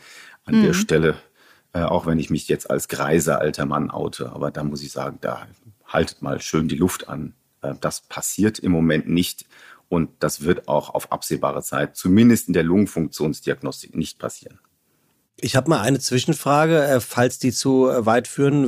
[0.45, 0.63] an mhm.
[0.65, 1.15] der Stelle
[1.77, 4.31] äh, auch wenn ich mich jetzt als greiser alter Mann oute.
[4.31, 5.47] Aber da muss ich sagen, da
[5.85, 7.33] haltet mal schön die Luft an.
[7.61, 9.45] Äh, das passiert im Moment nicht
[9.89, 14.59] und das wird auch auf absehbare Zeit, zumindest in der Lungenfunktionsdiagnostik, nicht passieren.
[15.39, 16.83] Ich habe mal eine Zwischenfrage.
[16.83, 18.67] Äh, falls die zu weit führen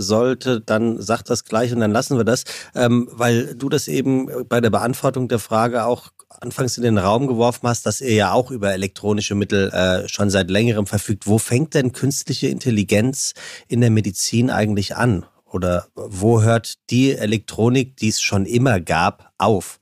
[0.00, 4.48] sollte, dann sag das gleich und dann lassen wir das, ähm, weil du das eben
[4.48, 8.32] bei der Beantwortung der Frage auch anfangs in den Raum geworfen hast, dass ihr ja
[8.32, 11.26] auch über elektronische Mittel äh, schon seit längerem verfügt.
[11.26, 13.34] Wo fängt denn künstliche Intelligenz
[13.68, 15.26] in der Medizin eigentlich an?
[15.44, 19.78] Oder wo hört die Elektronik, die es schon immer gab, auf?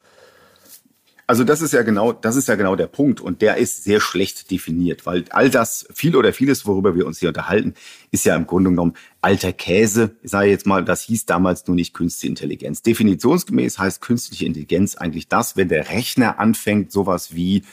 [1.27, 4.01] Also das ist ja genau, das ist ja genau der Punkt und der ist sehr
[4.01, 7.75] schlecht definiert, weil all das, viel oder vieles, worüber wir uns hier unterhalten,
[8.11, 10.17] ist ja im Grunde genommen alter Käse.
[10.23, 12.83] Ich sage jetzt mal, das hieß damals nur nicht künstliche Intelligenz.
[12.83, 17.65] Definitionsgemäß heißt künstliche Intelligenz eigentlich das, wenn der Rechner anfängt, sowas wie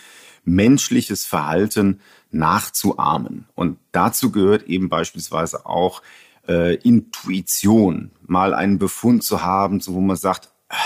[0.45, 1.99] menschliches Verhalten
[2.31, 3.47] nachzuahmen.
[3.53, 6.01] Und dazu gehört eben beispielsweise auch
[6.47, 10.77] äh, Intuition, mal einen Befund zu haben, wo man sagt, ah,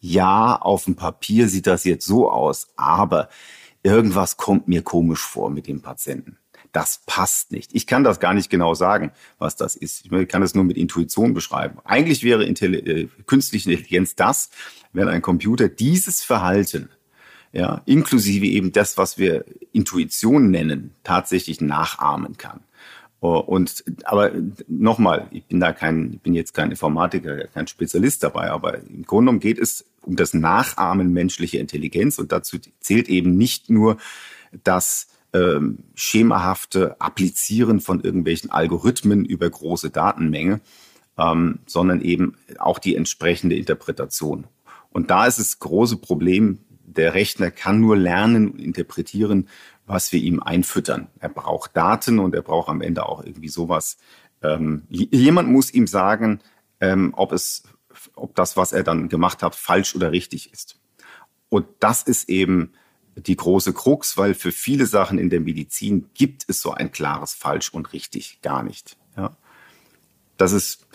[0.00, 3.28] ja, auf dem Papier sieht das jetzt so aus, aber
[3.82, 6.38] irgendwas kommt mir komisch vor mit dem Patienten.
[6.72, 7.74] Das passt nicht.
[7.74, 10.04] Ich kann das gar nicht genau sagen, was das ist.
[10.04, 11.78] Ich kann es nur mit Intuition beschreiben.
[11.84, 14.50] Eigentlich wäre Intelli äh, künstliche Intelligenz das,
[14.92, 16.90] wenn ein Computer dieses Verhalten,
[17.52, 22.60] ja, inklusive eben das, was wir Intuition nennen, tatsächlich nachahmen kann.
[23.20, 24.32] Oh, und aber
[24.68, 29.04] nochmal, ich bin da kein, ich bin jetzt kein Informatiker, kein Spezialist dabei, aber im
[29.04, 33.96] Grunde genommen geht es um das Nachahmen menschlicher Intelligenz und dazu zählt eben nicht nur
[34.62, 40.60] das ähm, schemahafte Applizieren von irgendwelchen Algorithmen über große Datenmenge,
[41.18, 44.46] ähm, sondern eben auch die entsprechende Interpretation.
[44.90, 49.48] Und da ist das große Problem, der Rechner kann nur lernen und interpretieren,
[49.86, 51.08] was wir ihm einfüttern.
[51.20, 53.96] Er braucht Daten und er braucht am Ende auch irgendwie sowas.
[54.42, 56.40] Ähm, jemand muss ihm sagen,
[56.80, 57.62] ähm, ob es,
[58.14, 60.78] ob das, was er dann gemacht hat, falsch oder richtig ist.
[61.48, 62.72] Und das ist eben
[63.14, 67.32] die große Krux, weil für viele Sachen in der Medizin gibt es so ein klares
[67.32, 68.96] Falsch und richtig gar nicht.
[69.16, 69.36] Ja.
[70.36, 70.86] Das ist,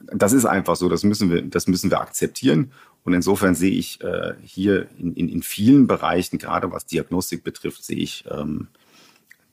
[0.00, 0.88] das ist einfach so.
[0.88, 2.72] Das müssen wir, das müssen wir akzeptieren.
[3.04, 7.84] Und insofern sehe ich äh, hier in, in, in vielen Bereichen, gerade was Diagnostik betrifft,
[7.84, 8.68] sehe ich ähm,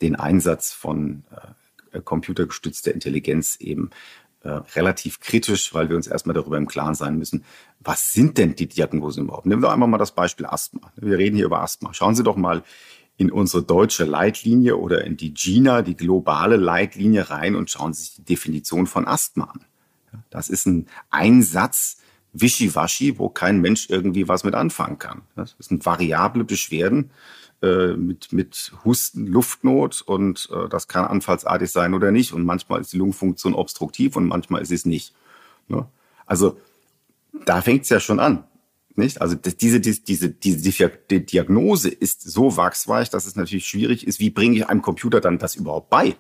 [0.02, 1.24] den Einsatz von
[1.92, 3.90] äh, computergestützter Intelligenz eben
[4.44, 7.44] äh, relativ kritisch, weil wir uns erstmal darüber im Klaren sein müssen,
[7.80, 9.46] was sind denn die Diagnosen überhaupt?
[9.46, 10.92] Nehmen wir einmal mal das Beispiel Asthma.
[10.96, 11.94] Wir reden hier über Asthma.
[11.94, 12.64] Schauen Sie doch mal
[13.18, 18.04] in unsere deutsche Leitlinie oder in die GINA, die globale Leitlinie rein und schauen Sie
[18.04, 19.66] sich die Definition von Asthma an.
[20.30, 21.98] Das ist ein Einsatz,
[22.34, 25.22] Wischiwaschi, wo kein Mensch irgendwie was mit anfangen kann.
[25.36, 27.12] Das sind variable Beschwerden
[27.62, 32.34] äh, mit, mit Husten, Luftnot und äh, das kann anfallsartig sein oder nicht.
[32.34, 35.14] Und manchmal ist die Lungenfunktion obstruktiv und manchmal ist es nicht.
[35.68, 35.86] Ne?
[36.26, 36.58] Also
[37.46, 38.46] da fängt es ja schon an.
[38.96, 39.22] Nicht?
[39.22, 44.30] Also diese, diese, diese, diese Diagnose ist so wachsweich, dass es natürlich schwierig ist, wie
[44.30, 46.16] bringe ich einem Computer dann das überhaupt bei,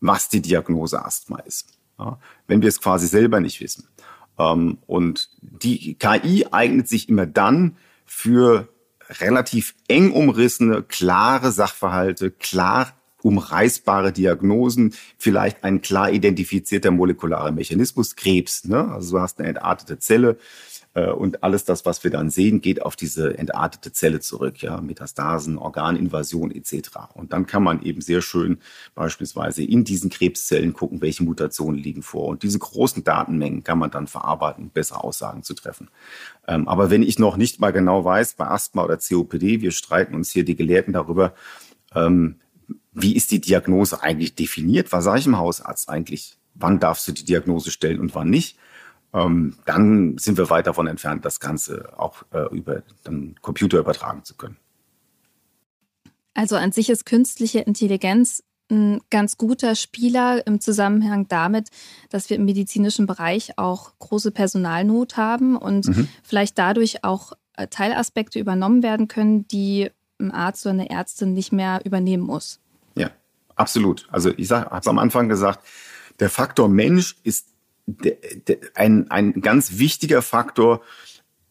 [0.00, 1.66] was die Diagnose Asthma ist,
[1.98, 2.18] ja?
[2.46, 3.86] wenn wir es quasi selber nicht wissen.
[4.38, 8.68] Ähm, und die KI eignet sich immer dann für
[9.20, 18.64] relativ eng umrissene, klare Sachverhalte, klar umreißbare Diagnosen, vielleicht ein klar identifizierter molekularer Mechanismus, Krebs.
[18.64, 18.90] Ne?
[18.92, 20.38] Also du hast eine entartete Zelle,
[21.00, 25.56] und alles das, was wir dann sehen, geht auf diese entartete Zelle zurück, ja, Metastasen,
[25.56, 26.90] Organinvasion etc.
[27.14, 28.58] Und dann kann man eben sehr schön
[28.94, 32.28] beispielsweise in diesen Krebszellen gucken, welche Mutationen liegen vor.
[32.28, 35.88] Und diese großen Datenmengen kann man dann verarbeiten, bessere Aussagen zu treffen.
[36.46, 40.14] Ähm, aber wenn ich noch nicht mal genau weiß, bei Asthma oder COPD, wir streiten
[40.14, 41.34] uns hier die Gelehrten darüber,
[41.94, 42.36] ähm,
[42.92, 44.92] wie ist die Diagnose eigentlich definiert?
[44.92, 46.36] Was sage ich im Hausarzt eigentlich?
[46.54, 48.58] Wann darfst du die Diagnose stellen und wann nicht?
[49.12, 54.24] Ähm, dann sind wir weit davon entfernt, das Ganze auch äh, über den Computer übertragen
[54.24, 54.56] zu können.
[56.34, 61.68] Also an sich ist künstliche Intelligenz ein ganz guter Spieler im Zusammenhang damit,
[62.08, 66.08] dass wir im medizinischen Bereich auch große Personalnot haben und mhm.
[66.22, 71.52] vielleicht dadurch auch äh, Teilaspekte übernommen werden können, die ein Arzt oder eine Ärztin nicht
[71.52, 72.60] mehr übernehmen muss.
[72.94, 73.10] Ja,
[73.56, 74.08] absolut.
[74.10, 75.66] Also ich habe es am Anfang gesagt,
[76.18, 77.51] der Faktor Mensch ist
[78.74, 80.82] ein, ein ganz wichtiger Faktor.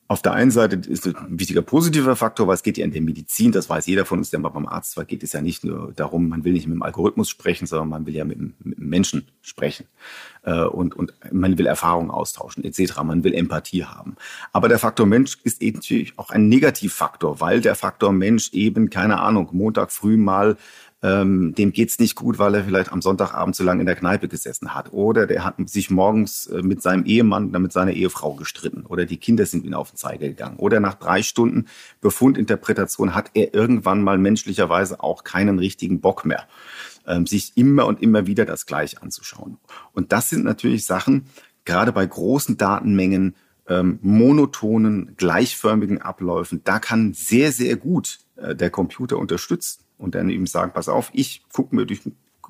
[0.08, 3.02] Auf der einen Seite ist ein wichtiger positiver Faktor, weil es geht ja in der
[3.02, 5.64] Medizin, das weiß jeder von uns, der mal beim Arzt war, geht es ja nicht
[5.64, 8.78] nur darum, man will nicht mit dem Algorithmus sprechen, sondern man will ja mit mit
[8.78, 9.86] dem Menschen sprechen.
[10.44, 13.02] Äh, und, und man will Erfahrungen austauschen, etc.
[13.04, 14.18] Man will Empathie haben.
[14.52, 18.90] Aber der Faktor Mensch ist eben natürlich auch ein Negativfaktor, weil der Faktor Mensch eben,
[18.90, 20.58] keine Ahnung, Montag früh mal
[21.04, 24.28] ähm, dem geht's nicht gut, weil er vielleicht am Sonntagabend zu lange in der Kneipe
[24.28, 24.94] gesessen hat.
[24.94, 28.86] Oder der hat sich morgens äh, mit seinem Ehemann oder mit seiner Ehefrau gestritten.
[28.86, 30.58] Oder die Kinder sind ihm auf den Zeiger gegangen.
[30.58, 31.66] Oder nach drei Stunden
[32.02, 36.48] Befundinterpretation hat er irgendwann mal menschlicherweise auch keinen richtigen Bock mehr,
[37.08, 39.58] ähm, sich immer und immer wieder das Gleiche anzuschauen.
[39.94, 41.26] Und das sind natürlich Sachen,
[41.66, 43.36] gerade bei großen Datenmengen,
[43.68, 50.30] ähm, monotonen, gleichförmigen Abläufen, da kann sehr, sehr gut äh, der Computer unterstützen und dann
[50.30, 52.02] eben sagen, pass auf, ich gucke mir durch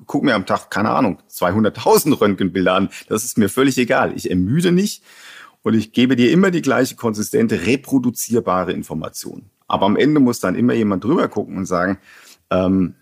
[0.06, 2.88] guck mir am Tag, keine Ahnung, 200.000 Röntgenbilder an.
[3.08, 4.12] Das ist mir völlig egal.
[4.16, 5.04] Ich ermüde nicht
[5.62, 9.50] und ich gebe dir immer die gleiche konsistente, reproduzierbare Information.
[9.68, 11.98] Aber am Ende muss dann immer jemand drüber gucken und sagen,
[12.50, 12.94] ähm,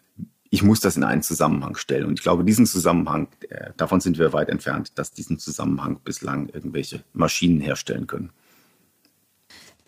[0.51, 2.07] ich muss das in einen Zusammenhang stellen.
[2.07, 6.49] Und ich glaube, diesen Zusammenhang, äh, davon sind wir weit entfernt, dass diesen Zusammenhang bislang
[6.49, 8.31] irgendwelche Maschinen herstellen können.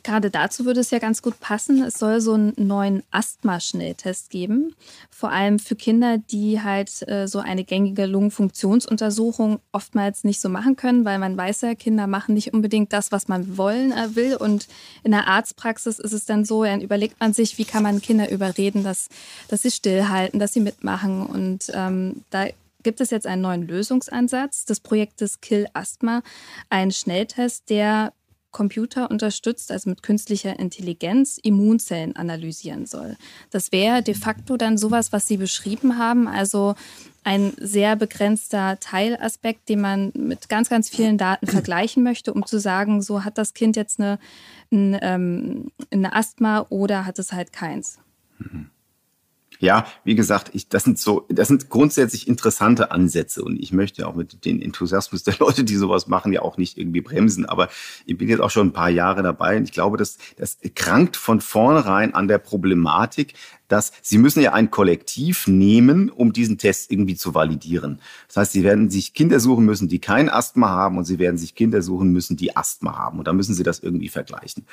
[0.04, 1.82] Gerade dazu würde es ja ganz gut passen.
[1.82, 4.74] Es soll so einen neuen Asthma-Schnelltest geben.
[5.10, 10.74] Vor allem für Kinder, die halt äh, so eine gängige Lungenfunktionsuntersuchung oftmals nicht so machen
[10.74, 14.34] können, weil man weiß ja, Kinder machen nicht unbedingt das, was man wollen äh, will.
[14.36, 14.66] Und
[15.04, 18.30] in der Arztpraxis ist es dann so, dann überlegt man sich, wie kann man Kinder
[18.30, 19.08] überreden, dass,
[19.48, 21.24] dass sie stillhalten, dass sie mitmachen.
[21.26, 22.46] Und ähm, da
[22.82, 26.22] gibt es jetzt einen neuen Lösungsansatz des Projektes Kill Asthma,
[26.70, 28.12] einen Schnelltest, der
[28.52, 33.16] Computer unterstützt, also mit künstlicher Intelligenz, Immunzellen analysieren soll.
[33.50, 36.74] Das wäre de facto dann sowas, was Sie beschrieben haben, also
[37.24, 42.58] ein sehr begrenzter Teilaspekt, den man mit ganz, ganz vielen Daten vergleichen möchte, um zu
[42.58, 44.18] sagen, so hat das Kind jetzt eine,
[44.70, 47.98] eine, ähm, eine Asthma oder hat es halt keins.
[48.38, 48.70] Mhm
[49.62, 54.09] ja, wie gesagt, ich, das sind so, das sind grundsätzlich interessante Ansätze und ich möchte
[54.09, 57.46] auch mit den Enthusiasmus der Leute, die sowas machen, ja auch nicht irgendwie bremsen.
[57.46, 57.68] Aber
[58.05, 61.16] ich bin jetzt auch schon ein paar Jahre dabei und ich glaube, das, das krankt
[61.16, 63.35] von vornherein an der Problematik,
[63.72, 68.00] dass sie müssen ja ein Kollektiv nehmen, um diesen Test irgendwie zu validieren.
[68.28, 71.38] Das heißt, sie werden sich Kinder suchen müssen, die kein Asthma haben und sie werden
[71.38, 73.18] sich Kinder suchen müssen, die Asthma haben.
[73.18, 74.66] Und da müssen sie das irgendwie vergleichen.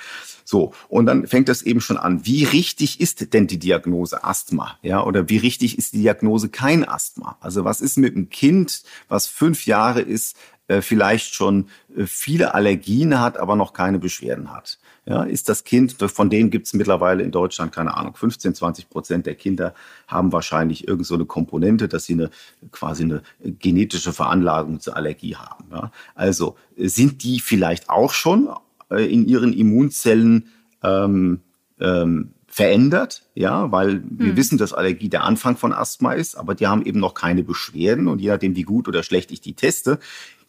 [0.44, 0.74] So.
[0.90, 2.26] Und dann fängt das eben schon an.
[2.26, 4.78] Wie richtig ist denn die Diagnose Asthma?
[4.82, 7.38] Ja, oder wie richtig ist die Diagnose kein Asthma?
[7.40, 10.36] Also was ist mit einem Kind, was fünf Jahre ist,
[10.82, 14.80] vielleicht schon äh, viele Allergien hat, aber noch keine Beschwerden hat.
[15.06, 18.90] Ja, ist das Kind, von denen gibt es mittlerweile in Deutschland, keine Ahnung, 15, 20
[18.90, 19.74] Prozent der Kinder
[20.08, 22.30] haben wahrscheinlich irgend so eine Komponente, dass sie eine
[22.72, 25.66] quasi eine genetische Veranlagung zur Allergie haben.
[25.72, 25.92] Ja.
[26.14, 28.50] Also sind die vielleicht auch schon
[28.92, 30.50] äh, in ihren Immunzellen
[30.84, 31.42] ähm,
[31.80, 34.38] ähm, verändert, ja, weil wir hm.
[34.38, 38.08] wissen, dass Allergie der Anfang von Asthma ist, aber die haben eben noch keine Beschwerden
[38.08, 40.00] und je nachdem, wie gut oder schlecht ich die teste,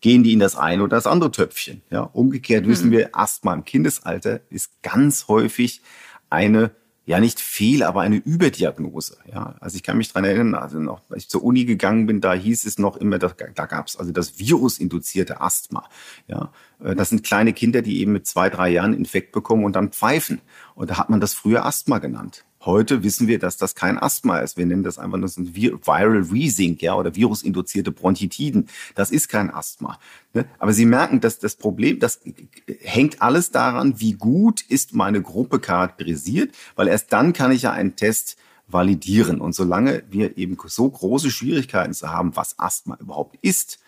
[0.00, 1.82] gehen die in das eine oder das andere Töpfchen.
[1.90, 2.92] Ja, umgekehrt wissen mhm.
[2.92, 5.82] wir, Asthma im Kindesalter ist ganz häufig
[6.28, 6.72] eine
[7.10, 9.16] ja nicht Fehl, aber eine Überdiagnose.
[9.32, 12.20] Ja, also ich kann mich dran erinnern, also noch, als ich zur Uni gegangen bin,
[12.20, 15.88] da hieß es noch immer, da, da gab es also das virusinduzierte Asthma.
[16.28, 19.74] Ja, äh, das sind kleine Kinder, die eben mit zwei, drei Jahren Infekt bekommen und
[19.74, 20.40] dann pfeifen.
[20.76, 22.44] Und da hat man das früher Asthma genannt.
[22.62, 24.59] Heute wissen wir, dass das kein Asthma ist.
[24.59, 28.68] Wir nennen das einfach nur ein Viral Wheezing, ja, oder virusinduzierte Bronchitiden.
[28.94, 29.99] Das ist kein Asthma.
[30.35, 30.44] Ne?
[30.59, 32.20] Aber Sie merken, dass das Problem, das
[32.81, 37.73] hängt alles daran, wie gut ist meine Gruppe charakterisiert, weil erst dann kann ich ja
[37.73, 38.37] einen Test
[38.68, 39.40] validieren.
[39.40, 43.79] Und solange wir eben so große Schwierigkeiten zu haben, was Asthma überhaupt ist,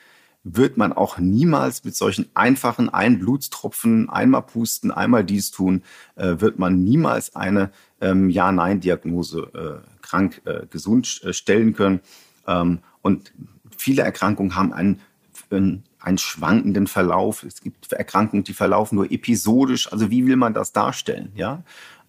[0.44, 5.82] wird man auch niemals mit solchen einfachen ein Blutstropfen, einmal pusten, einmal dies tun,
[6.16, 12.00] äh, wird man niemals eine ähm, Ja-Nein-Diagnose äh, krank, äh, gesund äh, stellen können.
[12.46, 13.32] Ähm, und
[13.76, 15.00] viele Erkrankungen haben einen,
[15.50, 17.44] einen, einen schwankenden Verlauf.
[17.44, 19.92] Es gibt Erkrankungen, die verlaufen nur episodisch.
[19.92, 21.30] Also wie will man das darstellen?
[21.36, 21.62] Ja,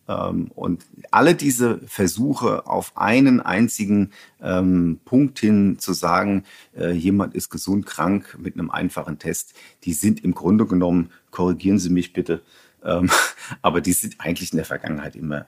[0.05, 4.11] und alle diese Versuche auf einen einzigen
[4.41, 6.43] ähm, Punkt hin zu sagen,
[6.75, 11.79] äh, jemand ist gesund krank mit einem einfachen Test, die sind im Grunde genommen, korrigieren
[11.79, 12.41] Sie mich bitte,
[12.83, 13.09] ähm,
[13.61, 15.45] aber die sind eigentlich in der Vergangenheit immer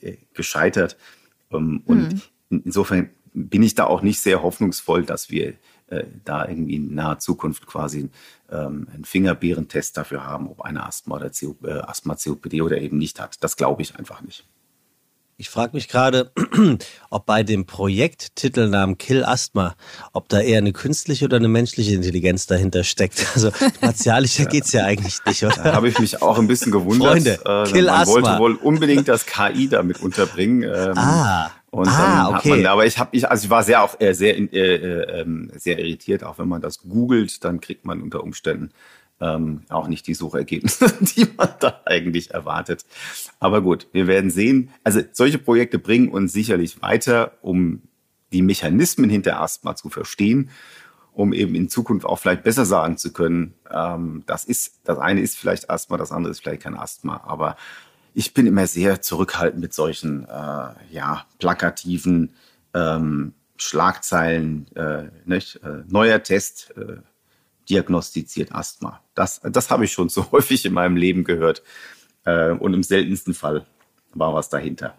[0.00, 0.96] äh, gescheitert.
[1.52, 2.14] Ähm, und
[2.48, 2.62] mhm.
[2.64, 5.54] insofern bin ich da auch nicht sehr hoffnungsvoll, dass wir
[5.90, 8.10] äh, da irgendwie in naher Zukunft quasi
[8.50, 12.98] ähm, einen Fingerbeerentest dafür haben, ob eine Asthma oder CO, äh, Asthma COPD oder eben
[12.98, 13.42] nicht hat.
[13.42, 14.44] Das glaube ich einfach nicht.
[15.40, 16.32] Ich frage mich gerade,
[17.10, 19.76] ob bei dem Projekttitelnamen Kill Asthma,
[20.12, 23.24] ob da eher eine künstliche oder eine menschliche Intelligenz dahinter steckt.
[23.34, 24.60] Also martialischer ja.
[24.60, 25.54] es ja eigentlich nicht, oder?
[25.54, 27.08] Da habe ich mich auch ein bisschen gewundert.
[27.08, 28.14] Freunde, äh, Kill man Asthma.
[28.14, 30.64] wollte wohl unbedingt das KI damit unterbringen.
[30.64, 31.52] Ähm, ah.
[31.70, 32.50] Und ah, okay.
[32.50, 35.50] Man, aber ich habe, ich, also ich war sehr auch äh, sehr äh, äh, ähm,
[35.54, 38.70] sehr irritiert, auch wenn man das googelt, dann kriegt man unter Umständen
[39.20, 42.84] ähm, auch nicht die Suchergebnisse, die man da eigentlich erwartet.
[43.40, 44.70] Aber gut, wir werden sehen.
[44.84, 47.82] Also solche Projekte bringen uns sicherlich weiter, um
[48.32, 50.50] die Mechanismen hinter Asthma zu verstehen,
[51.12, 55.20] um eben in Zukunft auch vielleicht besser sagen zu können, ähm, das ist, das eine
[55.20, 57.22] ist vielleicht Asthma, das andere ist vielleicht kein Asthma.
[57.26, 57.56] Aber
[58.18, 62.34] ich bin immer sehr zurückhaltend mit solchen, äh, ja, plakativen
[62.74, 65.62] ähm, Schlagzeilen, äh, nicht?
[65.62, 66.96] Äh, neuer Test, äh,
[67.70, 69.00] diagnostiziert Asthma.
[69.14, 71.62] Das, das habe ich schon so häufig in meinem Leben gehört.
[72.24, 73.66] Äh, und im seltensten Fall
[74.14, 74.96] war was dahinter.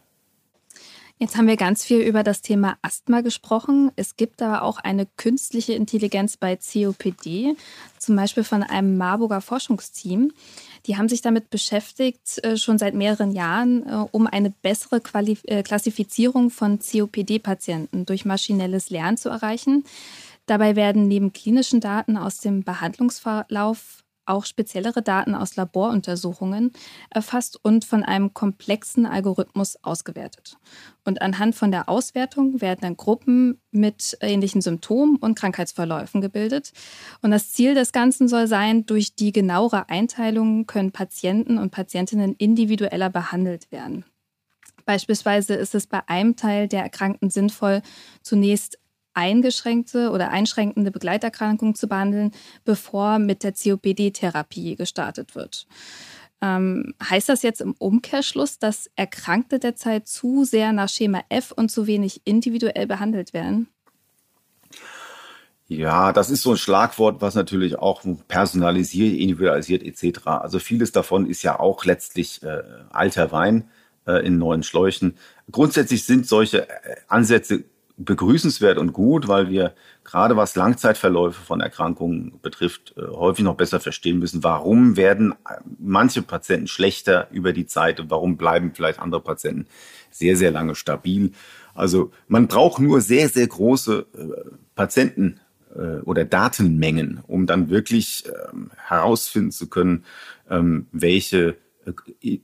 [1.22, 3.92] Jetzt haben wir ganz viel über das Thema Asthma gesprochen.
[3.98, 7.58] Es gibt aber auch eine künstliche Intelligenz bei COPD,
[7.98, 10.32] zum Beispiel von einem Marburger Forschungsteam.
[10.86, 16.52] Die haben sich damit beschäftigt, äh, schon seit mehreren Jahren, äh, um eine bessere Klassifizierung
[16.52, 19.84] von COPD-Patienten durch maschinelles Lernen zu erreichen.
[20.46, 26.72] Dabei werden neben klinischen Daten aus dem Behandlungsverlauf auch speziellere Daten aus Laboruntersuchungen
[27.10, 30.58] erfasst und von einem komplexen Algorithmus ausgewertet.
[31.04, 36.72] Und anhand von der Auswertung werden dann Gruppen mit ähnlichen Symptomen und Krankheitsverläufen gebildet.
[37.22, 42.36] Und das Ziel des Ganzen soll sein, durch die genauere Einteilung können Patienten und Patientinnen
[42.36, 44.06] individueller behandelt werden.
[44.90, 47.84] Beispielsweise ist es bei einem Teil der Erkrankten sinnvoll,
[48.24, 48.79] zunächst
[49.14, 52.32] eingeschränkte oder einschränkende Begleiterkrankungen zu behandeln,
[52.66, 55.68] bevor mit der COPD-Therapie gestartet wird.
[56.42, 61.70] Ähm, heißt das jetzt im Umkehrschluss, dass Erkrankte derzeit zu sehr nach Schema F und
[61.70, 63.68] zu wenig individuell behandelt werden?
[65.68, 70.26] Ja, das ist so ein Schlagwort, was natürlich auch personalisiert, individualisiert etc.
[70.26, 73.70] Also vieles davon ist ja auch letztlich äh, alter Wein
[74.08, 75.18] äh, in neuen Schläuchen.
[75.52, 77.66] Grundsätzlich sind solche äh, Ansätze
[78.00, 79.74] begrüßenswert und gut, weil wir
[80.06, 85.36] gerade was Langzeitverläufe von Erkrankungen betrifft, äh, häufig noch besser verstehen müssen, warum werden
[85.78, 89.68] manche Patienten schlechter über die Zeit und warum bleiben vielleicht andere Patienten
[90.12, 91.34] sehr, sehr lange stabil.
[91.76, 95.42] Also man braucht nur sehr, sehr große äh, Patienten
[95.76, 100.06] äh, oder Datenmengen, um dann wirklich ähm, herausfinden zu können,
[100.50, 101.58] ähm, welche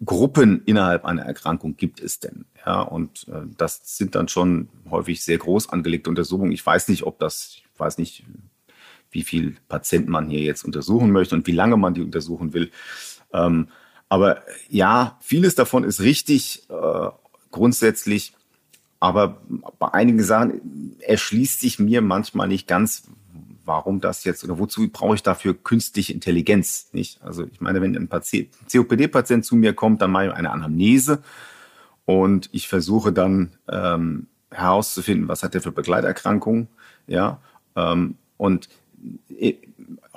[0.03, 2.45] Gruppen innerhalb einer Erkrankung gibt es denn?
[2.65, 6.51] Ja, und äh, das sind dann schon häufig sehr groß angelegte Untersuchungen.
[6.51, 8.23] Ich weiß nicht, ob das, ich weiß nicht,
[9.11, 12.71] wie viel Patienten man hier jetzt untersuchen möchte und wie lange man die untersuchen will.
[13.33, 13.69] Ähm,
[14.09, 17.09] aber ja, vieles davon ist richtig äh,
[17.51, 18.33] grundsätzlich.
[18.99, 19.41] Aber
[19.77, 23.03] bei einigen Sachen erschließt sich mir manchmal nicht ganz,
[23.65, 26.89] warum das jetzt oder wozu brauche ich dafür künstliche Intelligenz?
[26.93, 27.21] Nicht?
[27.21, 31.23] Also ich meine, wenn ein COPD-Patient zu mir kommt, dann mache ich eine Anamnese
[32.05, 36.67] und ich versuche dann ähm, herauszufinden, was hat er für Begleiterkrankungen,
[37.07, 37.39] ja,
[37.75, 38.69] ähm, und
[39.37, 39.55] äh,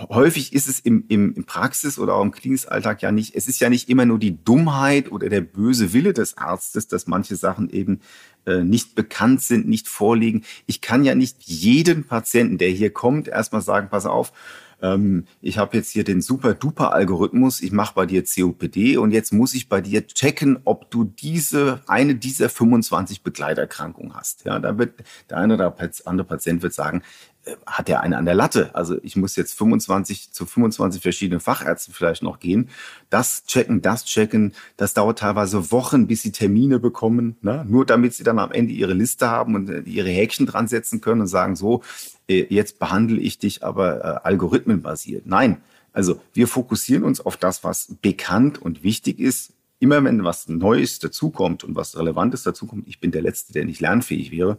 [0.09, 3.61] häufig ist es im, im, im Praxis oder auch im Klinikalltag ja nicht, es ist
[3.61, 7.71] ja nicht immer nur die Dummheit oder der böse Wille des Arztes, dass manche Sachen
[7.71, 8.01] eben
[8.47, 10.45] äh, nicht bekannt sind, nicht vorliegen.
[10.67, 14.33] Ich kann ja nicht jeden Patienten, der hier kommt, erstmal sagen, pass auf,
[14.81, 19.55] ähm, ich habe jetzt hier den super-duper-Algorithmus, ich mache bei dir COPD und jetzt muss
[19.55, 24.45] ich bei dir checken, ob du diese eine dieser 25 Begleiterkrankungen hast.
[24.45, 24.95] Ja, da wird
[25.31, 27.03] der eine oder andere Patient wird sagen,
[27.67, 28.75] hat er einen an der Latte.
[28.75, 32.69] Also ich muss jetzt 25 zu 25 verschiedenen Fachärzten vielleicht noch gehen.
[33.11, 34.55] Das checken, das checken.
[34.77, 37.37] Das dauert teilweise Wochen, bis sie Termine bekommen.
[37.43, 37.65] Ne?
[37.69, 41.01] Nur damit sie dann am Ende ihre Liste haben und äh, ihre Häkchen dran setzen
[41.01, 41.83] können und sagen, so,
[42.29, 45.27] äh, jetzt behandle ich dich aber algorithmenbasiert.
[45.27, 45.59] Nein,
[45.93, 49.53] also wir fokussieren uns auf das, was bekannt und wichtig ist.
[49.81, 53.81] Immer wenn was Neues dazukommt und was Relevantes dazukommt, ich bin der Letzte, der nicht
[53.81, 54.59] lernfähig wäre,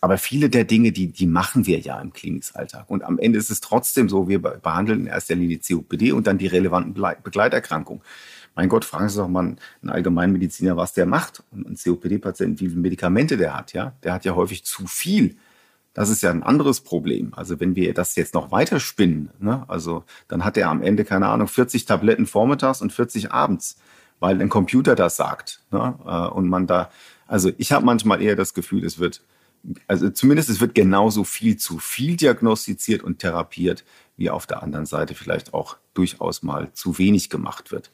[0.00, 2.88] aber viele der Dinge, die, die machen wir ja im Klinikalltag.
[2.88, 6.38] Und am Ende ist es trotzdem so, wir behandeln in erster Linie COPD und dann
[6.38, 8.02] die relevanten Begleiterkrankungen.
[8.54, 9.40] Mein Gott, fragen Sie doch mal
[9.82, 11.42] einen Allgemeinmediziner, was der macht.
[11.50, 13.92] Und ein COPD-Patient, wie viele Medikamente der hat, ja.
[14.02, 15.36] Der hat ja häufig zu viel.
[15.96, 17.32] Das ist ja ein anderes Problem.
[17.34, 21.06] Also wenn wir das jetzt noch weiter spinnen, ne, also dann hat er am Ende,
[21.06, 23.78] keine Ahnung, 40 Tabletten vormittags und 40 abends,
[24.20, 25.62] weil ein Computer das sagt.
[25.70, 26.90] Ne, äh, und man da,
[27.26, 29.22] also ich habe manchmal eher das Gefühl, es wird
[29.86, 33.84] also zumindest es wird genauso viel zu viel diagnostiziert und therapiert,
[34.16, 37.90] wie auf der anderen Seite vielleicht auch durchaus mal zu wenig gemacht wird.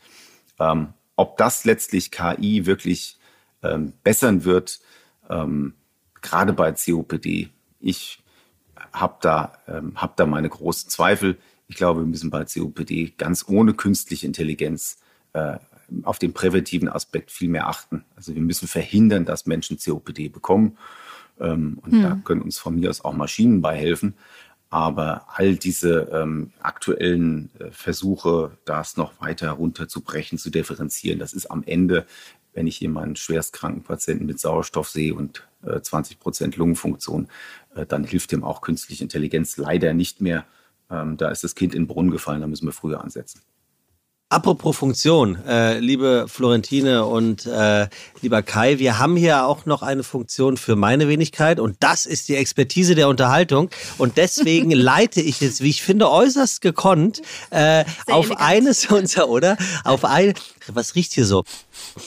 [0.58, 3.18] Ähm, ob das letztlich KI wirklich
[3.62, 4.80] ähm, bessern wird,
[5.28, 5.74] ähm,
[6.20, 7.50] gerade bei COPD,
[7.80, 8.22] ich
[8.92, 11.38] habe da, ähm, hab da meine großen Zweifel.
[11.68, 14.98] Ich glaube, wir müssen bei COPD ganz ohne künstliche Intelligenz
[15.32, 15.58] äh,
[16.04, 18.04] auf den präventiven Aspekt viel mehr achten.
[18.16, 20.78] Also wir müssen verhindern, dass Menschen COPD bekommen.
[21.40, 22.02] Ähm, und hm.
[22.02, 24.14] da können uns von mir aus auch Maschinen bei helfen.
[24.70, 31.50] Aber all diese ähm, aktuellen äh, Versuche, das noch weiter runterzubrechen, zu differenzieren, das ist
[31.50, 32.06] am Ende,
[32.54, 37.28] wenn ich jemanden schwerstkranken Patienten mit Sauerstoff sehe und äh, 20 Prozent Lungenfunktion,
[37.74, 40.46] äh, dann hilft dem auch künstliche Intelligenz leider nicht mehr.
[40.90, 43.42] Ähm, da ist das Kind in den Brunnen gefallen, da müssen wir früher ansetzen.
[44.32, 47.86] Apropos Funktion, äh, liebe Florentine und äh,
[48.22, 52.30] lieber Kai, wir haben hier auch noch eine Funktion für meine Wenigkeit und das ist
[52.30, 53.68] die Expertise der Unterhaltung
[53.98, 57.20] und deswegen leite ich jetzt, wie ich finde, äußerst gekonnt
[57.50, 58.40] äh, auf elegant.
[58.40, 59.58] eines unserer, oder?
[59.84, 60.32] Auf ein,
[60.68, 61.44] was riecht hier so?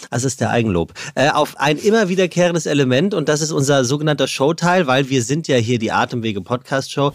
[0.09, 0.93] Das ist der Eigenlob.
[1.13, 5.47] Äh, auf ein immer wiederkehrendes Element und das ist unser sogenannter Showteil, weil wir sind
[5.47, 7.13] ja hier die Atemwege Podcast Show.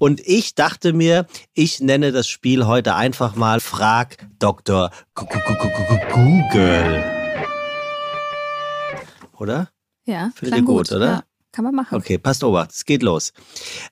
[0.00, 4.90] Und ich dachte mir, ich nenne das Spiel heute einfach mal Frag Dr.
[6.14, 7.04] Google.
[9.36, 9.68] Oder?
[10.06, 11.06] Ja, Findet ihr gut, gut, oder?
[11.06, 11.22] Ja.
[11.52, 11.98] Kann man machen.
[11.98, 12.66] Okay, passt over.
[12.70, 13.34] Es geht los.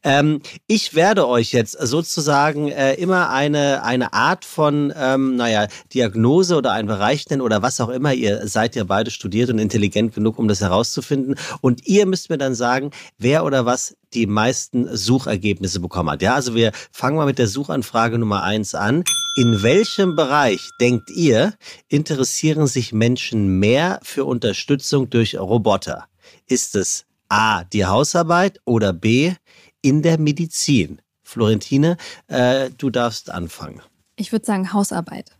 [0.02, 6.56] Ähm, ich werde euch jetzt sozusagen äh, immer eine, eine Art von, ähm, naja, Diagnose
[6.56, 8.14] oder einen Bereich nennen oder was auch immer.
[8.14, 11.34] Ihr seid ja beide studiert und intelligent genug, um das herauszufinden.
[11.60, 16.22] Und ihr müsst mir dann sagen, wer oder was die meisten Suchergebnisse bekommen hat.
[16.22, 19.04] Ja, also wir fangen mal mit der Suchanfrage Nummer eins an.
[19.36, 21.54] In welchem Bereich, denkt ihr,
[21.88, 26.06] interessieren sich Menschen mehr für Unterstützung durch Roboter?
[26.46, 29.34] Ist es A, die Hausarbeit oder B,
[29.82, 31.00] in der Medizin?
[31.22, 33.82] Florentine, äh, du darfst anfangen.
[34.16, 35.36] Ich würde sagen Hausarbeit.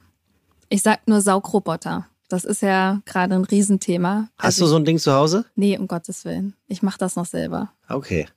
[0.69, 2.07] Ich sag nur Saugroboter.
[2.29, 4.29] Das ist ja gerade ein Riesenthema.
[4.37, 5.47] Hast also du so ein Ding zu Hause?
[5.57, 6.55] Nee, um Gottes Willen.
[6.67, 7.73] Ich mache das noch selber.
[7.89, 8.29] Okay.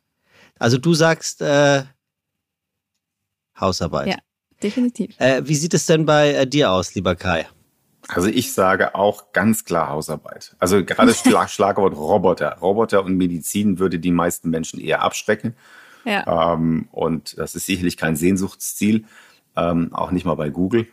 [0.59, 1.83] Also du sagst äh,
[3.59, 4.07] Hausarbeit.
[4.07, 4.17] Ja,
[4.61, 5.19] definitiv.
[5.19, 7.47] Äh, wie sieht es denn bei äh, dir aus, lieber Kai?
[8.07, 10.55] Also ich sage auch ganz klar Hausarbeit.
[10.59, 12.57] Also gerade Schlag Schlagwort Roboter.
[12.59, 15.55] Roboter und Medizin würde die meisten Menschen eher abschrecken.
[16.03, 16.53] Ja.
[16.53, 19.05] Ähm, und das ist sicherlich kein Sehnsuchtsziel,
[19.55, 20.87] ähm, auch nicht mal bei Google.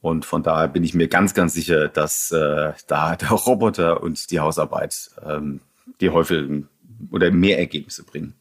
[0.00, 4.30] Und von daher bin ich mir ganz, ganz sicher, dass äh, da der Roboter und
[4.30, 5.60] die Hausarbeit ähm,
[6.00, 6.64] die häufig
[7.10, 8.34] oder mehr Ergebnisse bringen.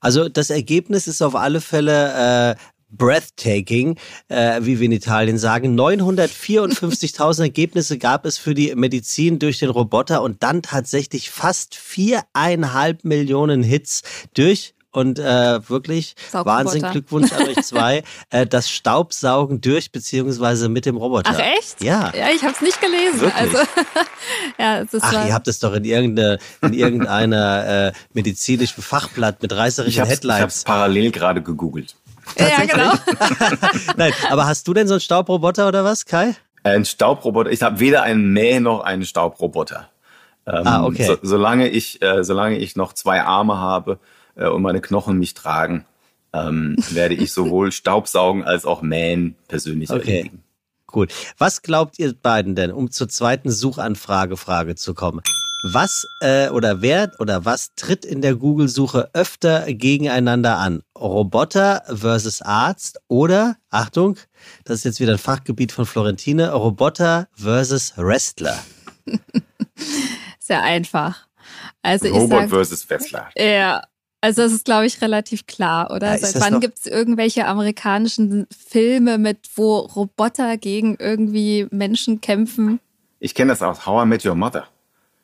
[0.00, 2.60] Also das Ergebnis ist auf alle Fälle äh,
[2.90, 3.96] breathtaking,
[4.28, 5.78] äh, wie wir in Italien sagen.
[5.78, 13.04] 954.000 Ergebnisse gab es für die Medizin durch den Roboter und dann tatsächlich fast viereinhalb
[13.04, 14.02] Millionen Hits
[14.34, 18.02] durch und äh, wirklich Wahnsinn, Glückwunsch an euch zwei.
[18.30, 21.30] äh, das Staubsaugen durch beziehungsweise mit dem Roboter.
[21.34, 21.82] Ach echt?
[21.82, 22.12] Ja.
[22.14, 23.20] Ja, ich habe es nicht gelesen.
[23.20, 23.34] Wirklich?
[23.34, 23.58] Also
[24.58, 29.42] ja, es ist Ach, ihr habt es doch in irgendeiner in irgendeiner äh, medizinischen Fachblatt
[29.42, 30.62] mit reißerischen ich Headlines.
[30.62, 31.94] Ich habe parallel gerade gegoogelt.
[32.38, 32.92] Ja, genau.
[33.96, 36.34] Nein, aber hast du denn so einen Staubroboter oder was, Kai?
[36.62, 37.50] Ein Staubroboter.
[37.50, 39.88] Ich habe weder einen Mäh noch einen Staubroboter.
[40.46, 41.06] Ähm, ah, okay.
[41.06, 43.98] So, solange ich, äh, solange ich noch zwei Arme habe
[44.40, 45.84] äh, und meine Knochen mich tragen,
[46.32, 50.16] ähm, werde ich sowohl Staubsaugen als auch mähen persönlich okay.
[50.16, 50.42] erledigen.
[50.92, 51.06] Cool.
[51.38, 55.22] Was glaubt ihr beiden denn, um zur zweiten Suchanfrage Frage zu kommen?
[55.62, 60.82] Was äh, oder wer oder was tritt in der Google-Suche öfter gegeneinander an?
[60.98, 64.16] Roboter versus Arzt oder, Achtung,
[64.64, 68.58] das ist jetzt wieder ein Fachgebiet von Florentine, Roboter versus Wrestler.
[70.38, 71.28] Sehr einfach.
[71.82, 73.28] Also Robot sag, versus Wrestler.
[73.36, 73.82] Ja,
[74.20, 76.12] also das ist, glaube ich, relativ klar, oder?
[76.12, 82.80] Ja, Seit wann gibt es irgendwelche amerikanischen Filme mit, wo Roboter gegen irgendwie Menschen kämpfen?
[83.18, 84.66] Ich kenne das aus How I Met Your Mother.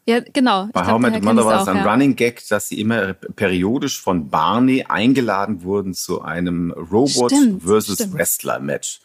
[0.07, 0.69] Ja, genau.
[0.73, 1.91] Bei How I Met Your Mother war das ein ja.
[1.91, 7.97] Running Gag, dass sie immer periodisch von Barney eingeladen wurden zu einem Robot stimmt, versus
[7.97, 8.15] stimmt.
[8.15, 9.01] Wrestler Match.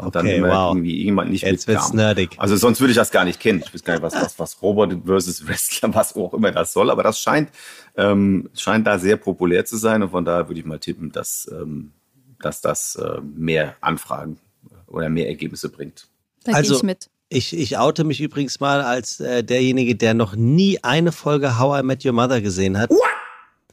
[0.00, 0.70] Und okay, dann immer wow.
[0.74, 2.30] irgendwie jemand nicht Jetzt wird's nerdig.
[2.36, 3.62] Also sonst würde ich das gar nicht kennen.
[3.64, 6.90] Ich weiß gar nicht, was, was, was Robot versus Wrestler, was auch immer das soll.
[6.90, 7.50] Aber das scheint,
[7.96, 10.02] ähm, scheint da sehr populär zu sein.
[10.02, 11.92] Und von daher würde ich mal tippen, dass, ähm,
[12.40, 14.38] dass das äh, mehr Anfragen
[14.86, 16.06] oder mehr Ergebnisse bringt.
[16.44, 17.10] Da also, gehe ich mit.
[17.30, 21.80] Ich, ich oute mich übrigens mal als äh, derjenige, der noch nie eine Folge How
[21.80, 22.88] I Met Your Mother gesehen hat.
[22.88, 23.17] What?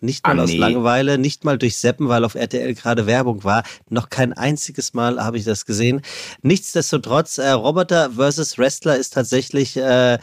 [0.02, 0.58] Nicht mal ah, aus nee.
[0.58, 3.64] Langeweile, nicht mal durch Seppen, weil auf RTL gerade Werbung war.
[3.90, 6.02] Noch kein einziges Mal habe ich das gesehen.
[6.42, 10.18] Nichtsdestotrotz, äh, Roboter versus Wrestler ist tatsächlich äh,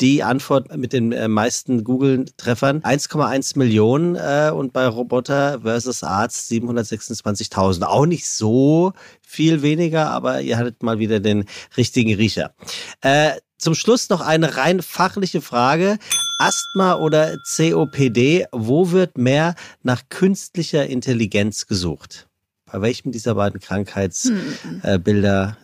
[0.00, 2.82] die Antwort mit den äh, meisten Google-Treffern.
[2.82, 7.84] 1,1 Millionen äh, und bei Roboter versus Arzt 726.000.
[7.84, 8.92] Auch nicht so
[9.22, 12.54] viel weniger, aber ihr hattet mal wieder den richtigen Riecher.
[13.00, 15.98] Äh, zum Schluss noch eine rein fachliche Frage.
[16.38, 22.28] Asthma oder COPD, wo wird mehr nach künstlicher Intelligenz gesucht?
[22.70, 25.56] Bei welchem dieser beiden Krankheitsbilder hm.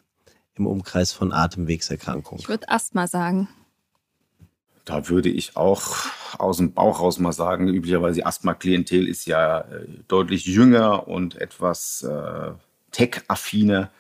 [0.55, 2.41] im Umkreis von Atemwegserkrankungen?
[2.41, 3.49] Ich würde Asthma sagen.
[4.85, 6.07] Da würde ich auch
[6.39, 12.03] aus dem Bauch raus mal sagen, üblicherweise Asthma-Klientel ist ja äh, deutlich jünger und etwas
[12.03, 12.53] äh,
[12.91, 13.91] tech-affiner.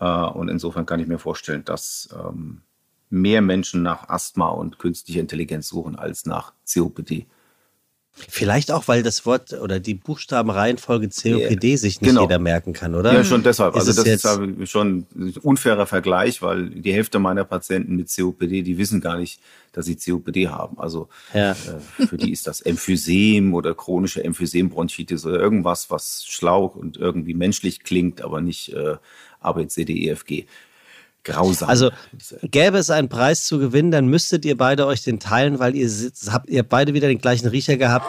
[0.00, 2.62] Äh, und insofern kann ich mir vorstellen, dass ähm,
[3.08, 7.26] mehr Menschen nach Asthma und künstlicher Intelligenz suchen als nach COPD.
[8.28, 12.22] Vielleicht auch, weil das Wort oder die Buchstabenreihenfolge COPD yeah, sich nicht genau.
[12.22, 13.12] jeder merken kann, oder?
[13.12, 13.76] Ja, schon deshalb.
[13.76, 18.62] Ist also das ist schon ein unfairer Vergleich, weil die Hälfte meiner Patienten mit COPD,
[18.62, 19.38] die wissen gar nicht,
[19.72, 20.78] dass sie COPD haben.
[20.78, 21.52] Also ja.
[21.52, 27.34] äh, für die ist das Emphysem oder chronische Emphysembronchitis oder irgendwas, was schlau und irgendwie
[27.34, 28.96] menschlich klingt, aber nicht äh,
[29.40, 30.46] ABCDEFG.
[31.26, 31.68] Grausam.
[31.68, 31.90] Also
[32.42, 35.90] gäbe es einen Preis zu gewinnen, dann müsstet ihr beide euch den teilen, weil ihr
[36.30, 38.06] habt ihr beide wieder den gleichen Riecher gehabt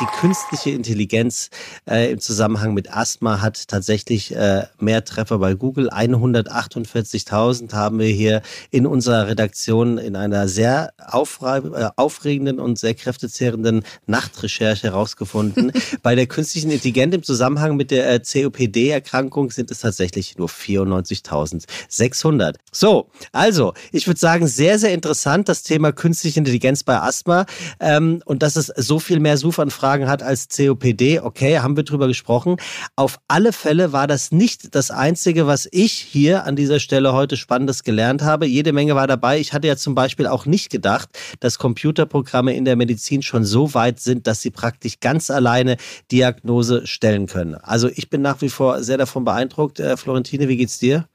[0.00, 1.50] die künstliche Intelligenz
[1.88, 5.90] äh, im Zusammenhang mit Asthma hat tatsächlich äh, mehr Treffer bei Google.
[5.90, 13.82] 148.000 haben wir hier in unserer Redaktion in einer sehr äh, aufregenden und sehr kräftezehrenden
[14.06, 15.72] Nachtrecherche herausgefunden.
[16.02, 22.54] bei der künstlichen Intelligenz im Zusammenhang mit der äh, COPD-Erkrankung sind es tatsächlich nur 94.600.
[22.70, 27.46] So, also, ich würde sagen, sehr, sehr interessant das Thema künstliche Intelligenz bei Asthma
[27.80, 31.20] ähm, und dass es so viel mehr Suchanfragen Nachfragen hat als COPD.
[31.20, 32.56] Okay, haben wir drüber gesprochen.
[32.94, 37.38] Auf alle Fälle war das nicht das Einzige, was ich hier an dieser Stelle heute
[37.38, 38.44] Spannendes gelernt habe.
[38.44, 39.40] Jede Menge war dabei.
[39.40, 41.08] Ich hatte ja zum Beispiel auch nicht gedacht,
[41.40, 45.78] dass Computerprogramme in der Medizin schon so weit sind, dass sie praktisch ganz alleine
[46.12, 47.54] Diagnose stellen können.
[47.54, 49.80] Also ich bin nach wie vor sehr davon beeindruckt.
[49.80, 51.08] Äh, Florentine, wie geht's dir?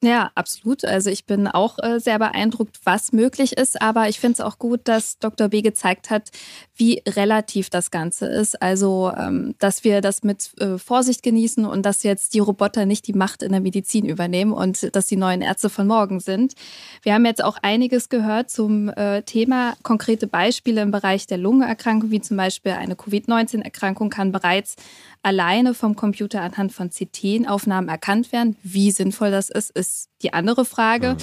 [0.00, 0.84] Ja, absolut.
[0.84, 3.82] Also ich bin auch äh, sehr beeindruckt, was möglich ist.
[3.82, 5.48] Aber ich finde es auch gut, dass Dr.
[5.48, 6.30] B gezeigt hat,
[6.76, 8.62] wie relativ das Ganze ist.
[8.62, 13.08] Also, ähm, dass wir das mit äh, Vorsicht genießen und dass jetzt die Roboter nicht
[13.08, 16.54] die Macht in der Medizin übernehmen und dass die neuen Ärzte von morgen sind.
[17.02, 19.74] Wir haben jetzt auch einiges gehört zum äh, Thema.
[19.82, 24.76] Konkrete Beispiele im Bereich der Lungenerkrankung, wie zum Beispiel eine Covid-19-Erkrankung, kann bereits
[25.22, 28.56] alleine vom Computer anhand von CT-Aufnahmen erkannt werden.
[28.62, 31.14] Wie sinnvoll das ist, ist die andere Frage.
[31.14, 31.18] Mhm.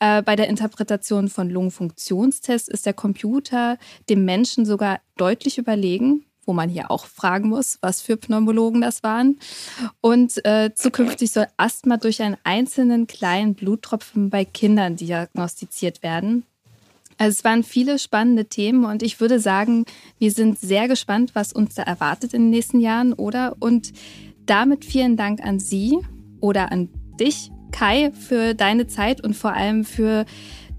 [0.00, 3.78] Äh, bei der Interpretation von Lungenfunktionstests ist der Computer
[4.08, 9.02] dem Menschen sogar deutlich überlegen wo man hier auch fragen muss, was für Pneumologen das
[9.02, 9.38] waren.
[10.00, 16.44] Und äh, zukünftig soll Asthma durch einen einzelnen kleinen Bluttropfen bei Kindern diagnostiziert werden.
[17.22, 19.84] Also es waren viele spannende Themen und ich würde sagen,
[20.18, 23.54] wir sind sehr gespannt, was uns da erwartet in den nächsten Jahren, oder?
[23.60, 23.92] Und
[24.44, 26.00] damit vielen Dank an Sie
[26.40, 26.88] oder an
[27.20, 30.24] dich, Kai, für deine Zeit und vor allem für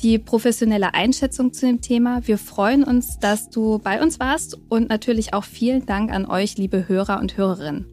[0.02, 2.28] die professionelle Einschätzung zu dem Thema.
[2.28, 6.58] Wir freuen uns, dass du bei uns warst und natürlich auch vielen Dank an euch,
[6.58, 7.86] liebe Hörer und Hörerinnen.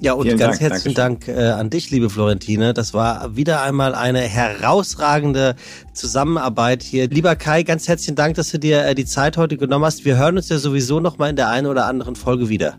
[0.00, 2.74] Ja, und Vielen ganz Dank, herzlichen Dank äh, an dich, liebe Florentine.
[2.74, 5.56] Das war wieder einmal eine herausragende
[5.94, 7.08] Zusammenarbeit hier.
[7.08, 10.04] Lieber Kai, ganz herzlichen Dank, dass du dir äh, die Zeit heute genommen hast.
[10.04, 12.76] Wir hören uns ja sowieso noch mal in der einen oder anderen Folge wieder.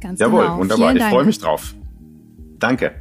[0.00, 0.58] Ganz Jawohl, genau.
[0.58, 0.92] wunderbar.
[0.92, 1.74] Vielen ich freue mich drauf.
[2.58, 2.92] Danke.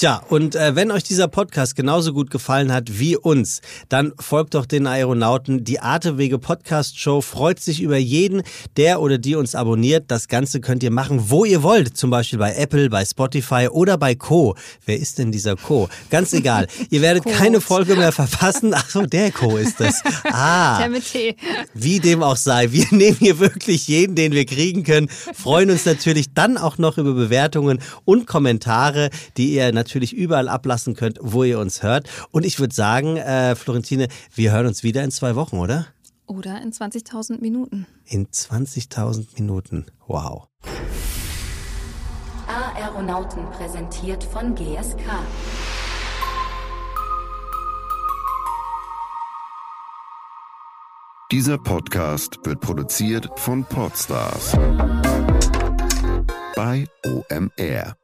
[0.00, 4.54] Tja, und äh, wenn euch dieser Podcast genauso gut gefallen hat wie uns, dann folgt
[4.54, 5.62] doch den Aeronauten.
[5.62, 8.40] Die Atemwege Podcast Show freut sich über jeden,
[8.78, 10.04] der oder die uns abonniert.
[10.10, 11.98] Das Ganze könnt ihr machen, wo ihr wollt.
[11.98, 14.56] Zum Beispiel bei Apple, bei Spotify oder bei Co.
[14.86, 15.90] Wer ist denn dieser Co?
[16.08, 16.66] Ganz egal.
[16.88, 18.72] Ihr werdet keine Folge mehr verpassen.
[18.74, 20.02] Ach so, der Co ist das.
[20.32, 20.78] Ah.
[20.78, 21.36] Der mit T.
[21.74, 22.72] Wie dem auch sei.
[22.72, 25.10] Wir nehmen hier wirklich jeden, den wir kriegen können.
[25.34, 30.48] Freuen uns natürlich dann auch noch über Bewertungen und Kommentare, die ihr natürlich natürlich überall
[30.48, 32.08] ablassen könnt, wo ihr uns hört.
[32.30, 35.86] Und ich würde sagen, äh, Florentine, wir hören uns wieder in zwei Wochen, oder?
[36.26, 37.86] Oder in 20.000 Minuten.
[38.06, 39.86] In 20.000 Minuten.
[40.06, 40.46] Wow.
[43.00, 45.00] Aeronauten präsentiert von GSK.
[51.30, 54.52] Dieser Podcast wird produziert von Podstars
[56.56, 57.99] bei OMR.